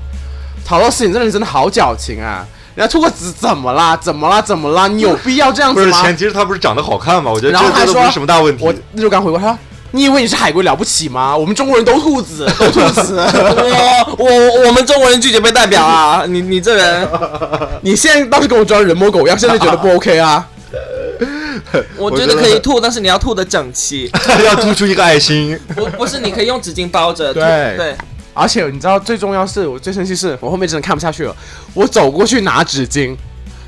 [0.65, 3.97] 陶老师你这人真的好矫情啊，人家吐个纸怎么啦？
[3.97, 4.43] 怎么啦？
[4.43, 4.87] 怎么啦？
[4.89, 6.03] 你有必要这样子吗不是？
[6.03, 7.31] 前提是他不是长得好看吗？
[7.31, 8.75] 我觉得然后他说这这都不是什么大问题我。
[8.93, 9.59] 那就刚回过，他说
[9.93, 11.37] 你以为你是海归了不起吗？
[11.37, 13.15] 我们中国人都兔子， 都兔子。
[13.17, 16.25] 我我我们中国人拒绝被代表啊！
[16.27, 17.09] 你你这人，
[17.83, 20.49] 你现在倒是跟我装人模狗样，现在觉得不 OK 啊？
[21.97, 24.11] 我觉得可以吐，但是你要吐的整齐，
[24.45, 27.29] 要吐出一个爱心，不不是你可以用纸巾包着。
[27.33, 27.97] 吐对对，
[28.35, 31.37] 而且你知道最重要是我最生气是我后面真的看不下去了，
[31.75, 33.15] 我走过去拿纸巾，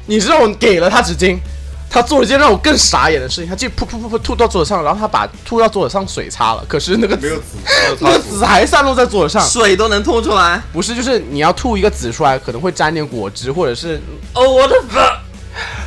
[0.07, 1.37] 你知道我给了他纸巾，
[1.95, 7.57] 他做了一件让我更傻眼的事情，他就噗噗噗噗吐到桌子上，然后他把吐到桌子上水擦了，可是那个没有籽
[7.97, 9.41] 籽，那个纸还散落在桌子上。
[9.47, 10.61] 水都能吐出来。
[10.73, 14.01] 不是，就是你要吐一个纸出来，可能会沾点果汁，或者是，
[14.33, 15.19] 哦，我的 fuck，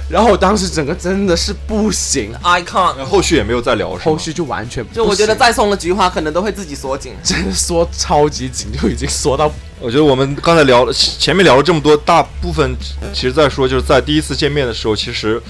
[0.09, 3.03] 然后我当时整个真的是不行，I can't。
[3.03, 7.13] 后续也没有再聊，后续就完全不就我觉得再送了菊花，可能都会自己锁紧。
[7.21, 12.75] 真的缩超级紧，就已经缩到我觉得我们刚才聊了，前面聊了这么多，大部分
[13.13, 15.41] 其实在说就是在第一次见面的时候，其实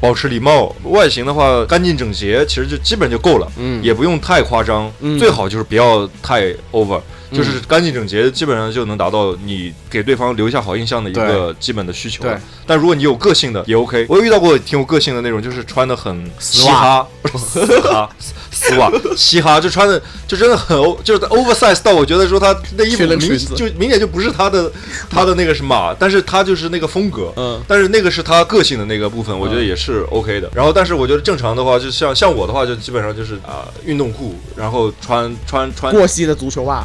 [0.00, 7.00] 保持礼貌，外形的话干净整洁，其实就基本就够了，嗯也不用太夸张，嗯最好就是不要太 over。
[7.30, 12.32] 就是干净整洁，基本上就能达到你给对方留下好印象的一个基本的需求了。
[12.34, 18.10] 对但如果你有个性的也 OK，我有遇到过挺有个性的那种，就是穿的很嘻哈， 不是嘻哈，
[18.50, 23.06] 丝袜，嘻哈，就穿的就真的很 o，就是 oversize 到我觉得说他那衣服
[23.54, 24.70] 就明显就不是他的
[25.08, 30.50] 他的那个什么，但是他就是那个风格，嗯但是那个是他个性的那个部分，我觉得也是 OK 的。
[30.54, 36.84] 然后，但是我觉得正常的话，就像像我的话，就基本上就是啊、运动裤，然后穿穿穿过膝的足球袜。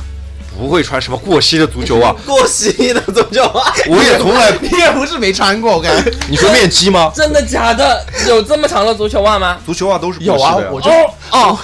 [0.57, 4.51] 不会穿什么过膝的足球袜， 过膝的足球袜，我也从来。
[4.61, 7.11] 你也不是没穿过我感觉你说面基吗？
[7.15, 8.05] 真的假的？
[8.27, 9.57] 有这么长的足球袜吗？
[9.65, 10.89] 足球袜都是过有啊膝的呀，我就
[11.31, 11.59] 哦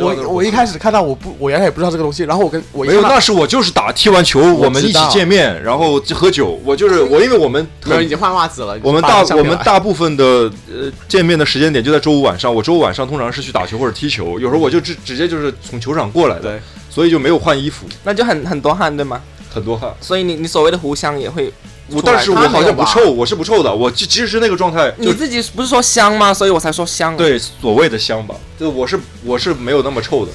[0.00, 6.58] 我我一开始看到我不，我原来也不知道这个东西，然后我跟我一没有，那是我就是打踢完球，我们一起见面，然后就喝酒。
[6.64, 8.78] 我就是我，因为我们没有已经换袜子了。
[8.82, 10.24] 我们大我们大部分的
[10.72, 12.52] 呃见面的时间点就在周五晚上。
[12.52, 16.60] 我周五晚上通常是去打球或者踢球，有时候我就直直接就是从球场过来的对，
[16.94, 19.20] 所以就没有换衣服，那就很很多汗对吗？
[19.52, 19.92] 很多汗。
[20.00, 21.52] 所以你你所谓的狐香也会
[21.90, 23.74] 我但是我好像不臭，我是不臭的。
[23.74, 26.32] 我即即使是那个状态，你自己不是说香吗？
[26.32, 30.30] 所以我才说香。，对所谓的香吧，就我是我是没有那么臭的。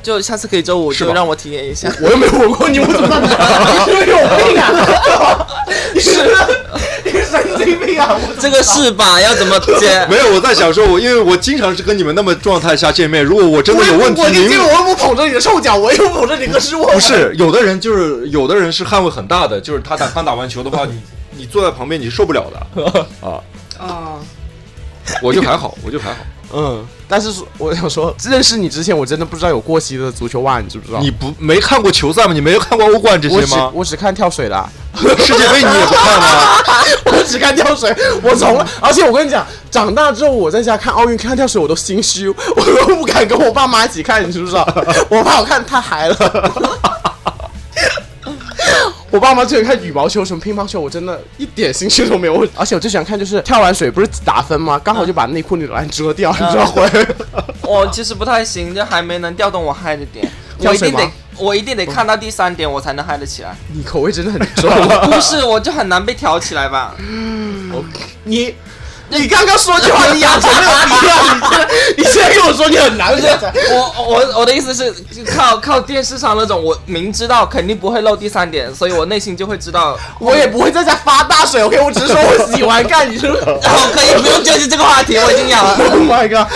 [0.00, 1.92] 就下次可以周五就让我体验一下。
[2.00, 3.26] 我又没有闻过你，我怎么知道你？
[3.34, 5.46] 你是不是有病啊？
[5.92, 6.10] 你是
[7.12, 8.16] 你神经病啊！
[8.20, 9.20] 我这个是吧？
[9.20, 10.06] 要怎么接？
[10.10, 16.84] 没有，我在想说，我因为我经常是跟你们那么状态下见面，如果我真的有问题，我宁愿我又不捧着你的臭脚，我又不捧着你的失误。
[16.86, 21.00] 不是，有的人就是有的人是汗味很大的，就是他打刚打完球的话， 你
[21.36, 23.40] 你坐在旁边你是受不了的啊。
[23.78, 24.14] 啊，
[25.22, 26.16] 我就还好，我就还好。
[26.52, 31.00] 嗯，但是说我想说，认识你之前，我真的不知道有过膝的足球袜，你知不知道？
[31.00, 32.32] 你不没看过球赛吗？
[32.32, 33.70] 你没有看过欧冠这些吗？
[33.74, 36.26] 我只看跳水的啊， 世界杯你也不看吗？
[37.06, 42.34] 我只看跳水，我从来，而且我跟你讲，长大之后我在家看奥运看跳水，我都心虚，我
[42.86, 44.66] 都不敢跟我爸妈一起看，你知不知道？
[45.10, 46.16] 我怕我看太嗨了。
[49.10, 52.46] 我爸妈最喜欢看羽毛球、什么乒乓球，我真的一点兴趣都没有。
[52.54, 54.78] 而且我最喜欢看就是跳完水不是打分吗？
[54.84, 56.88] 刚好就把内裤那栏遮掉，你知道会？
[57.62, 60.30] 我其实不太行，就还没能调动我嗨的点。
[60.58, 63.56] 我一定得，我一定得看到第三点，我才能嗨得起来。
[63.72, 64.70] 你口味真的很重。
[65.10, 66.94] 不是，我就很难被挑起来吧？
[68.24, 68.54] 你
[69.10, 71.38] 你刚刚说句话，你养成那个逼啊！
[71.38, 73.26] 你现在你现在跟我说你很难，不 是
[73.72, 79.98] 我我我的意思是，就靠靠电视上那种，我明知道肯定不会漏第三点，所以我内心就会知道。
[80.20, 81.80] 我也不会在家发大水，OK？
[81.80, 85.78] 我只是说我喜欢看，你是不是然后 可以不用纠结这个话题，我已经养了。
[85.88, 86.46] Oh my god！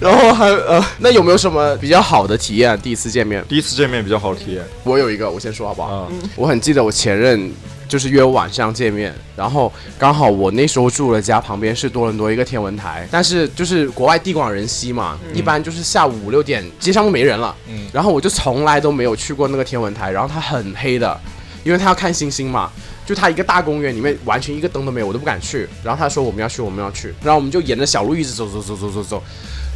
[0.00, 2.78] 然后还呃，那有没有什么比较好的体验？
[2.80, 6.08] 第一次见面，第一次见面比较好的体验我有一个，我先说好不好？
[6.10, 7.52] 嗯，我很记得我前任
[7.88, 21.18] 就是约我晚上见面，然后刚好我那时候住的家旁边是多伦多一个天文台，但是就是国外地广人稀嘛，一般就是下午五六点街上都没人了，嗯然后我就从来都没有去过那个天文台，然后它很黑的，
[21.64, 22.70] 因为它要看星星嘛。
[23.06, 25.66] 就它一个大公园里面完全一个灯都没有，我都不敢去。
[25.82, 29.22] 然后他说我们要去，我们要去，然后我们就沿着小路一直走走走走走走，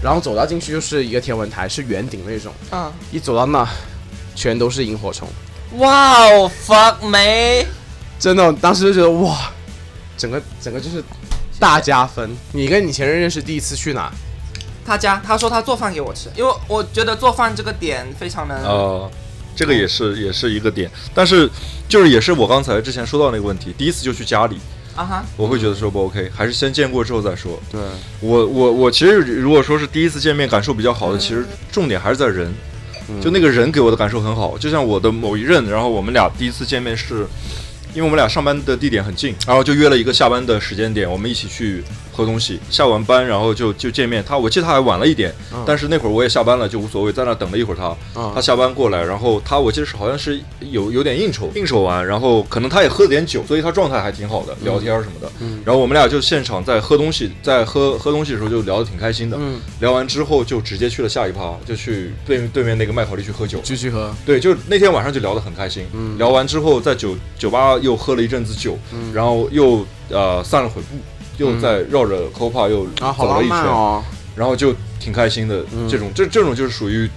[0.02, 2.52] 然后走到进去就是一个天文台，是圆顶那种。
[2.72, 3.66] 嗯，一走到那，
[4.34, 5.26] 全都是萤火虫。
[5.78, 7.66] 哇哦，fuck 没。
[8.22, 9.50] 真的，当时就觉得哇，
[10.16, 11.02] 整个整个就是
[11.58, 12.30] 大加分。
[12.52, 14.12] 你跟你前任认识第一次去哪？
[14.86, 18.54] 他家他说他做饭给我吃，因为我觉得做饭这个点非常的。
[18.62, 19.10] 呃，
[19.56, 21.50] 这个也是也是一个点，但是
[21.88, 24.56] 就是也是我刚才之前说到那个问题，第一次就去家里，
[24.94, 27.60] 啊哈，我会觉得说不 OK，还是先见过之后再说。
[27.72, 27.80] 对，
[28.20, 32.54] 我我我其实如果说是第一次见面感受比较好的，其实重点还是在人，
[33.20, 34.56] 就那个人给我的感受很好。
[34.56, 37.26] 就像我的某一任，然后我们俩第一次见面是，
[37.94, 42.60] 因为我们俩上班的地点很近，然后就约了一个下班的时间点，我们一起去喝东西。
[42.70, 45.34] 下完班然后就就见面，他我记得他还晚了一点，
[45.66, 47.96] 但是那会儿我也下班了，就无所谓，在那等了一会儿他。
[48.16, 50.40] 嗯他下班过来，然后他我记得是好像是
[50.70, 55.30] 有有点应酬，应酬完，然后可能他也喝了点酒，所以他状态还挺好的，聊天什么的。
[55.64, 59.36] 然后我们俩就现场在喝东西，在喝喝东西的时候就聊得挺开心的。
[59.40, 63.60] 嗯聊完之后就直接去了下一趴，就去对对面那个麦考利去喝酒。
[63.62, 64.14] 继续喝。
[64.24, 65.86] 对，就那天晚上就聊得很开心。
[65.92, 68.78] 嗯聊完之后在酒酒吧又喝了一阵子酒，
[69.12, 70.96] 然后又呃散了会步，
[71.42, 74.02] 又在绕着 Copa 又啊，好浪走了一圈，漫哦！
[74.34, 75.64] 然后就挺开心的。
[75.74, 77.10] 嗯这种这这种就是属于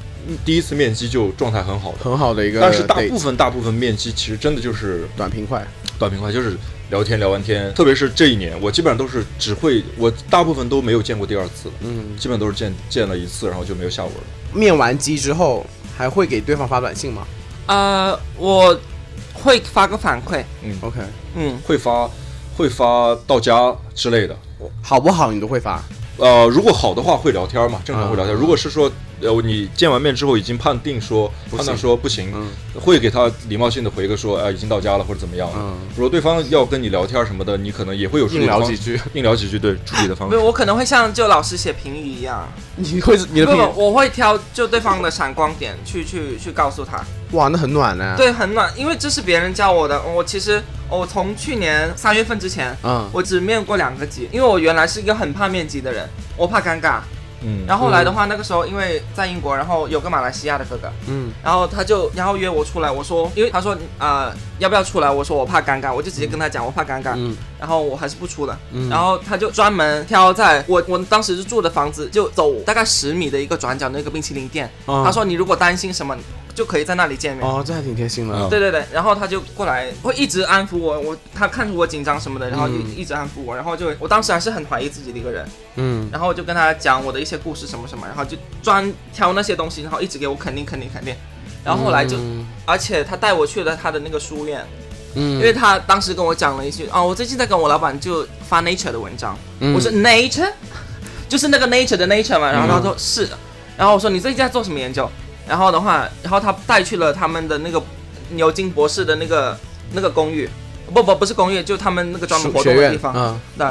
[0.43, 1.97] 第一次面基就状态很好的。
[1.99, 5.65] 很好的一个但是大部分大部分面基其实真的就是短平快。
[5.97, 6.57] 短平快，就是
[6.89, 7.73] 聊天聊完天。
[7.73, 14.21] 特别是这一年，我基本上都是只会，我大部分都没有见过第二次，嗯，基本都是见见了一次，然后就没有下文了。
[14.53, 15.65] 面完基之后
[15.95, 17.25] 还会给对方发短信吗
[17.67, 18.77] 呃，我
[19.33, 20.99] 会发个反馈，嗯？OK，
[21.35, 22.09] 嗯，会发
[22.55, 24.35] 会发到家之类的。
[24.81, 25.81] 好不好你都会发。
[26.17, 28.35] 呃，如果好的话会聊天嘛，正常会聊天。
[28.35, 28.89] 嗯如果是说，
[29.21, 32.47] 呃，你见完面之后已经判定说判断说不行，嗯
[32.81, 35.55] 会给他礼貌性的回个说，哎、已经到家了或者怎么样了。
[35.57, 40.45] 嗯如果对方要跟你聊天什么的，你可能也会有处硬理的方聊几句，硬聊几句，对处理的方式不是，。
[40.45, 42.45] 我可能会像就老师写评语一样，
[42.75, 47.01] 你会你的不评不，我会挑就对方的闪光点去去去告诉他，
[47.31, 50.01] 哇，那很暖呢。，对，很暖，因为这是别人教我的。
[50.03, 56.99] 我其实我从去年三月份之前，嗯，我只面过两个级，因为我原来是一个很怕面基的人，我怕尴尬。
[57.45, 61.31] 嗯，然后后来的话，那个时候因为在英国，然后有个马来西亚的哥哥，嗯。
[61.43, 67.35] 然后他就然后约我出来，我说，因为他说呃要不要出来，我说我怕尴尬，我就直接跟他讲我怕尴尬，嗯。
[67.59, 68.57] 然后我还是不出了。
[68.71, 68.89] 嗯。
[68.89, 74.69] 然后他就专门挑在我我当时是住的房子，就走大概十米的一个转角那个冰淇淋店。
[74.87, 76.17] 嗯他说你如果担心什么，
[76.55, 77.45] 就可以在那里见面。
[77.45, 78.33] 哦，这还挺贴心的。
[78.33, 78.49] 嗯。
[78.49, 82.95] 对对对，然后他就过来，会一直安抚我，我他看出我紧张什么的，然后就嗯。
[82.95, 85.45] 一直安抚我，然后就我当时还是很怀疑自己的一个人，
[85.75, 86.09] 嗯。
[86.11, 91.13] 然后我就跟他讲我的一些故事什么什么，然后就专挑那些东西，然后一直给我肯定肯定肯定，
[91.63, 92.47] 然后后来就，嗯。
[92.65, 94.65] 而且他带我去了他的那个书院，
[95.15, 95.37] 嗯。
[95.37, 99.73] 因为他当时跟我讲了一句，哦，我最近在跟我老板就发 Nature 的文章，嗯。
[99.75, 100.49] 我说 Nature，
[101.27, 103.37] 就是那个 Nature 的 Nature 嘛，然后他说、是的，
[103.77, 105.09] 然后我说你最近在做什么研究？
[105.47, 107.81] 然后的话，然后他带去了他们的那个
[108.31, 109.57] 牛津博士的那个
[109.93, 110.49] 那个公寓，
[110.93, 113.39] 不不不是公寓，就他们那个专门活动的地方，嗯。
[113.57, 113.65] 对，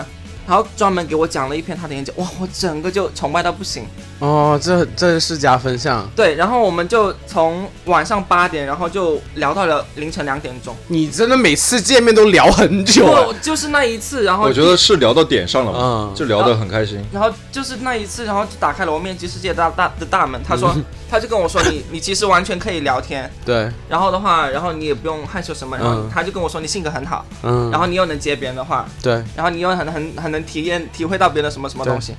[0.46, 3.84] 然后专门给我讲了一篇他的演讲，哇，我整个就崇拜到不行。
[4.20, 6.08] 哦，这这是加分项。
[6.14, 10.74] 对，然后我们就从晚上八点，然后就聊到了凌晨两点钟。
[10.88, 13.24] 你真的每次见面都聊很久啊。
[13.26, 17.04] 就就是那一次，然后我觉得是聊到点上了嘛，嗯就聊得很开心。
[17.12, 20.40] 然后就是那一次，然后就打开了我面积世界大大的大门。
[20.46, 20.74] 他说，
[21.10, 32.14] 他就跟我说，你你其实完全可以聊天，对，然后的话，然后你也不用害羞什么，然后嗯他就跟我说，你性格很好，嗯，然后你又能接别人的话，对然后你又很很很能体验体会到别人的什么什么东西。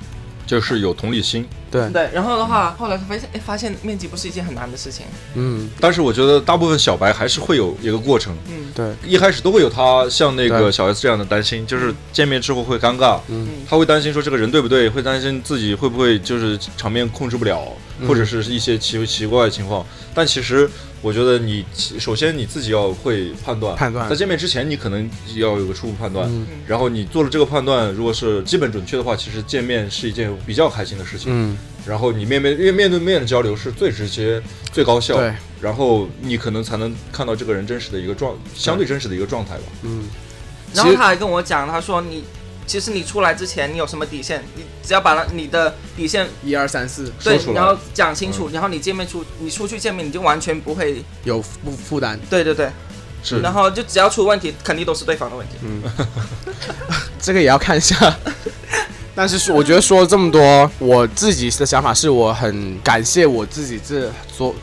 [0.45, 1.43] 就是有同理心，
[1.75, 5.05] 对，对，然后的话，后来发现，哎，发现面积不是一件很难的事情。
[5.35, 13.47] 嗯，但是我觉得大部分小白还是会有一个过程，嗯，对，一开始都会有他像那个小 S 这样的担心，就是见面之后会尴尬，嗯。
[13.67, 17.61] 他会担心说这个人对不对，会担心自己会不会就是场面控制不了，
[17.99, 18.07] 嗯。
[18.07, 19.85] 或者是一些奇奇怪的情况。
[20.13, 20.69] 但其实
[21.01, 21.65] 我觉得你
[21.99, 24.07] 首先你自己要会判断，判断。
[24.09, 26.47] 在见面之前你可能要有个初步判断，嗯。
[26.65, 31.31] 然后你做了这个判断，如果是基本准确的话，其实见面是一件比较开心的事情。
[31.33, 39.63] 嗯，然后你面面因为面对面的交流是最直接、最高效，对，然后你可能才能看到这个人真实的一个状，相对真实的一个状态吧。
[39.83, 40.05] 嗯，
[40.73, 42.23] 然后他还跟我讲，他说你
[42.65, 47.61] 其实你出来之前你有什么底线，你只要把你的底线一二三四对说出，来。
[47.61, 52.69] 然后讲清楚，然后你见面出你出去见面你就完全不会，有负负担，对对对，
[53.23, 55.53] 是，然后就只要出问题，肯定都是对方的问题。
[55.61, 55.83] 嗯。
[57.21, 58.17] 这个也要看一下。
[59.15, 64.53] 但是说，我觉得说了这么多，我自己的想法是我很感谢我自己这所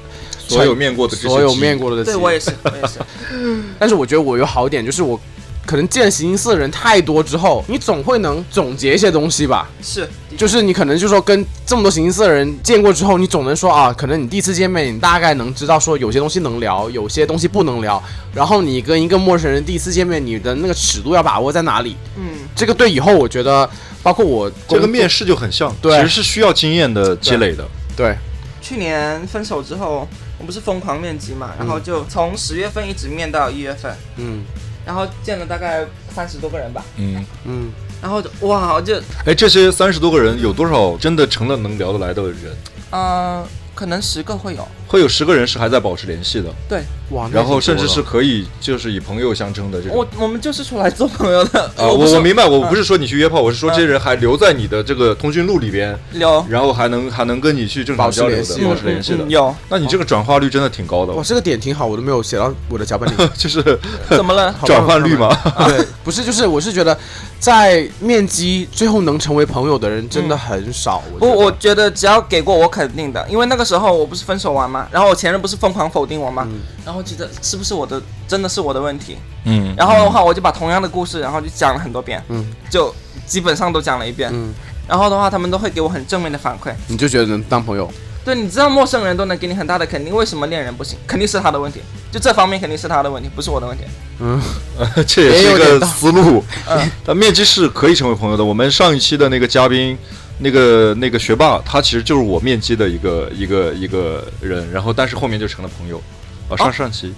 [0.47, 2.99] 所有面过的所有面过的对我也是，我也是。
[3.79, 5.19] 但是我觉得我有好点，就是我
[5.65, 9.71] 可能见形形色色的人太多之后，你总会能总结一些东西吧。
[9.81, 18.03] 是，就是你可能就说跟这么多形形色色的人见过之后，你总能说啊，可能你第一次见面，你大概能知道说有些东西能聊，有些东西不能聊。
[18.35, 21.97] 然后你跟一个陌生人第一次见面，你的那个尺度要把握在哪里？
[22.19, 22.25] 嗯，
[22.55, 23.69] 这个对以后我觉得，
[24.03, 25.97] 包括我这个面试就很像，对。
[25.97, 27.65] 其实是需要经验的积累的。
[27.97, 28.17] 对，
[28.61, 34.45] 去年分手之后，我不是疯狂面基嘛，然后就从十月份一直面到一月份，嗯。
[34.85, 37.71] 然后见了大概三十多个人吧，嗯，嗯，
[38.03, 42.57] 然后就哇，就哎，这些三十多个人有多少真的成了能聊得来的人？
[42.91, 43.47] 呃，
[43.83, 49.97] 可能十个会有，会有十个人是还在保持联系的，对哇，然后甚至是可以就是以朋友相称的这种。
[49.97, 59.31] 我我们就是出来做朋友的，啊，我 我明白，我不是说你去约炮，我是说这些人还留在你的这个通讯录里边，有然后还能还能跟你去正常交流的，保持联系的嗯。
[59.31, 63.15] 有，那你这个转化率真的挺高的哇，，这个点挺好，我都没有写到我的脚本里。
[63.37, 63.61] 就是
[64.09, 64.55] 怎么了？
[64.65, 65.37] 转换率吗。
[65.67, 66.97] 对，不是，就是我是觉得，
[67.43, 71.03] 在面基最后能成为朋友的人真的很少。
[71.19, 71.37] 不，觉得。
[71.37, 76.47] 我觉得只要给过我肯定的，因为那个时候我不是分手完嘛，然后我前任不是疯狂否定我嘛，
[76.85, 79.75] 然后觉得是不是我的真的是我的问题，嗯。
[79.77, 82.47] 然后的话我就把同样的故事，然后就讲了很多遍，嗯。
[82.71, 82.95] 就
[83.27, 84.55] 基本上都讲了一遍，嗯，
[84.87, 86.73] 然后的话他们都会给我很正面的反馈。
[86.87, 87.91] 你就觉得能当朋友，
[88.25, 90.97] 对，你知道陌生人都能给你很大的肯定，为什么恋人不行？
[91.07, 91.81] 肯定是他的问题，
[92.13, 93.85] 就这方面肯定是他的问题，不是我的问题。
[94.21, 94.41] 嗯
[95.07, 96.45] 这也是一个思路。
[96.69, 98.45] 嗯 但面基是可以成为朋友的。
[98.45, 99.99] 我们上一期的那个嘉宾，
[100.39, 106.01] 那个那个学霸，他其实就是我面基的一个一个一个人，然后但是后面就成了朋友。
[106.49, 107.13] 啊，上上期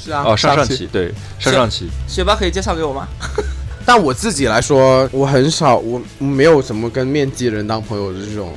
[0.00, 3.08] 是啊啊，上上期对上上期，学霸可以介绍给我吗？
[3.84, 8.52] 但我自己来说，我很少，我没有什么跟面基人当朋友的这种。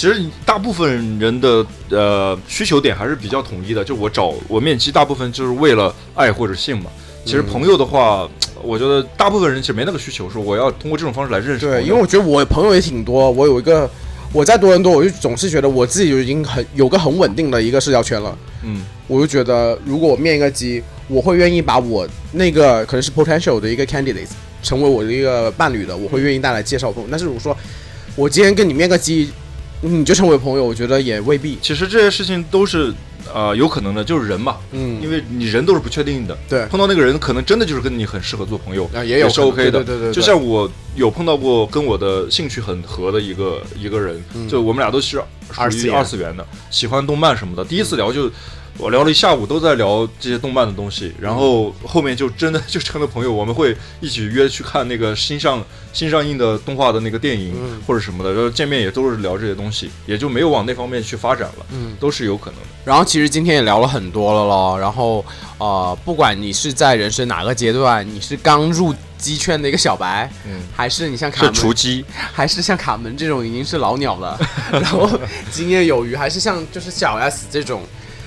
[0.00, 6.90] 其实大部分人的呃需求点还是比较统一的，就我找我面基，大部分就是为了爱或者性嘛。
[7.26, 8.26] 其实朋友的话，
[8.62, 11.66] 我觉得大部分人其实没那个需求，说我要通过这种方式来认识。
[11.66, 13.90] 对，因为我觉得我朋友也挺多，我有一个
[14.32, 18.34] 我在多伦多，我就总是觉得我自己就已经很有个很稳定的一个社交圈了。
[18.64, 24.30] 嗯我就觉得，如果我面一个基，我会愿意把我那个可能是 potential 的一个 candidate
[24.62, 27.08] 成为我的一个伴侣的，我会愿意带来介绍朋友。
[27.10, 27.54] 但是如果说
[28.16, 29.30] 我今天跟你面个基，
[29.80, 31.58] 你就成为朋友，我觉得也未必。
[31.62, 32.92] 其实这些事情都是
[33.32, 36.36] 呃有可能的，就是人嘛，嗯，因为你人都是不确定的。
[36.48, 39.70] 对碰到那个人，可能真的就是跟你很适合做朋友，啊也有是 OK 的。
[39.70, 45.20] 对对对对对就像我有碰到过跟我的兴趣很合的一个一个人，就我们俩都是属于
[45.56, 47.64] 二次元二次元的，喜欢动漫什么的。
[47.64, 48.30] 第一次聊就。
[48.78, 53.32] 我聊了一下午，都在聊这些动漫的东西，然后后面就真的 就成了朋友。
[53.32, 55.62] 我们会一起约去看那个新上
[55.92, 61.66] 新上映的动画的那个电影、嗯或者什么的，然后见面也都是聊这些东西，也就没有往那方面去发展了。
[61.72, 62.66] 嗯，都是有可能的。
[62.84, 65.24] 然后其实今天也聊了很多了咯，然后
[65.58, 74.38] 呃，不管你是在人生哪个阶段，你是刚入鸡圈的一个小白，嗯，还是你像卡是门，雏鸡，还是像卡门这种已经是老鸟了，
[74.72, 75.08] 然后
[75.50, 77.82] 经验有余，还是像就是小 S 这种，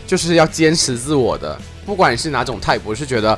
[0.06, 3.38] 就是要坚持自我的，不管你是哪种 type，我是觉得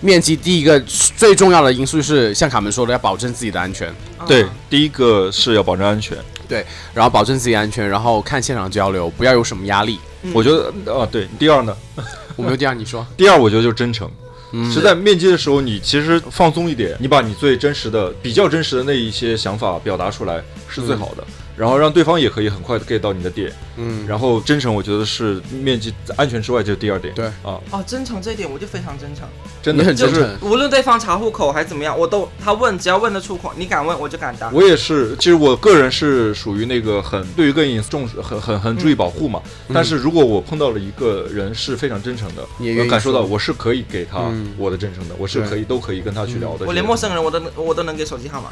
[0.00, 0.78] 面基第一个
[1.16, 3.92] 最重要的因素就是像卡门说的，要保证自己的安全，
[4.26, 6.16] 对，第一个是要保证安全。
[6.46, 9.98] 对然后保证自己安全，然后看现场交流，不要有什么压力。
[10.34, 11.26] 我觉得啊，对。
[11.38, 11.74] 第二呢，
[12.36, 13.04] 我没有第二，你说。
[13.16, 14.08] 第二，我觉得就是真诚。
[14.52, 21.24] 嗯是在面基的时候，你其实放松一点，你把你最真实的、比较真实的那一些想法表达出来是最好的，
[21.56, 23.52] 然后让对方也可以很快的 get 到你的点。
[23.76, 27.12] 嗯，然后真诚，我觉得是面积安全之外就是第二点。
[27.14, 29.26] 对啊，哦，真诚这一点我就非常真诚，
[29.60, 30.50] 真的很真就是诚。
[30.50, 34.48] 无论对方查户口还是怎么样，我都他问只要问得出口，你敢问我就敢答。
[34.50, 39.42] 我也是，其实我个人是属于那个很对于个人隐私重视，很很很注意保护嘛。
[39.72, 46.64] 但是如果我碰到了一个人是非常真诚的，感受到我是可以给他嗯我的真诚的，我是可以都可以跟他去聊的。
[46.64, 48.50] 我连陌生人我都能我都能给手机号码。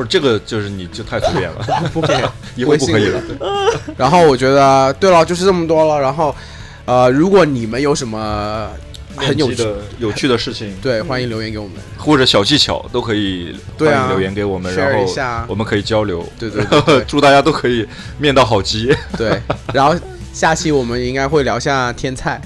[0.00, 2.16] 不是这个，就是你就太随便了， 不可以。
[2.56, 3.20] 以后不可以了。
[3.98, 6.00] 然后我觉得，对了，就是这么多了。
[6.00, 6.34] 然后，
[6.86, 8.70] 呃，如果你们有什么
[9.14, 11.76] 很有趣，的有趣的事情，对，欢迎留言给我们。
[11.98, 16.26] 或者小技巧都可以对迎留言给我们，然后我们可以交流。
[16.38, 17.86] 对对对对 祝大家都可以
[18.18, 18.96] 面到好鸡。
[19.18, 19.38] 对。
[19.74, 19.94] 然后
[20.32, 22.40] 下期我们应该会聊下天菜。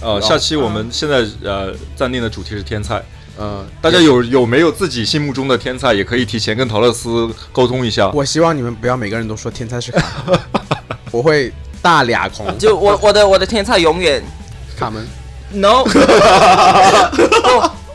[0.00, 3.02] 呃，下期我们现在呃暂定的主题是天菜，
[3.38, 8.10] 呃，大家有有没有自己心目中的天才，也可以提前跟陶乐斯沟通一下。
[8.10, 10.38] 我希望你们不要每个人都说天才是卡门，
[11.12, 12.58] 我会大俩空。
[12.58, 14.20] 就我我的我的天才永远
[14.76, 15.06] 卡门
[15.52, 15.90] ，no，不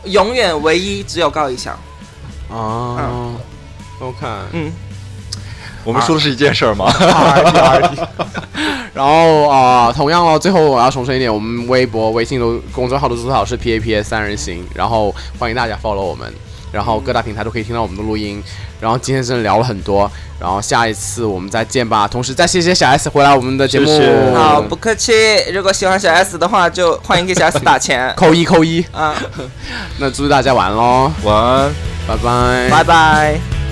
[0.08, 1.78] 永远唯一只有高以翔。
[2.48, 3.34] 哦
[4.00, 4.72] ，OK，嗯，
[5.84, 6.92] 我们说的是一件事儿吗。
[8.94, 16.32] 然后啊、呃同样哦，最后我要重申一点，我们微博、微信都公众号都最好是 PAPS 三人行，然后欢迎大家 follow 我们，
[16.70, 18.42] 然后各大平台都可以听到我们的录音。
[18.80, 22.06] 然后今天真的聊了很多，然后下一次我们再见吧。
[22.06, 25.12] 同时再谢谢小 S 回来我们的节目，谢谢好，不客气。
[25.52, 28.84] 如果喜欢小 S 的话，就欢迎给小 S 打钱 扣一扣一。
[28.92, 29.14] 啊，
[29.98, 31.72] 那祝大家晚安喽，晚安。
[32.06, 33.63] 拜拜，拜拜。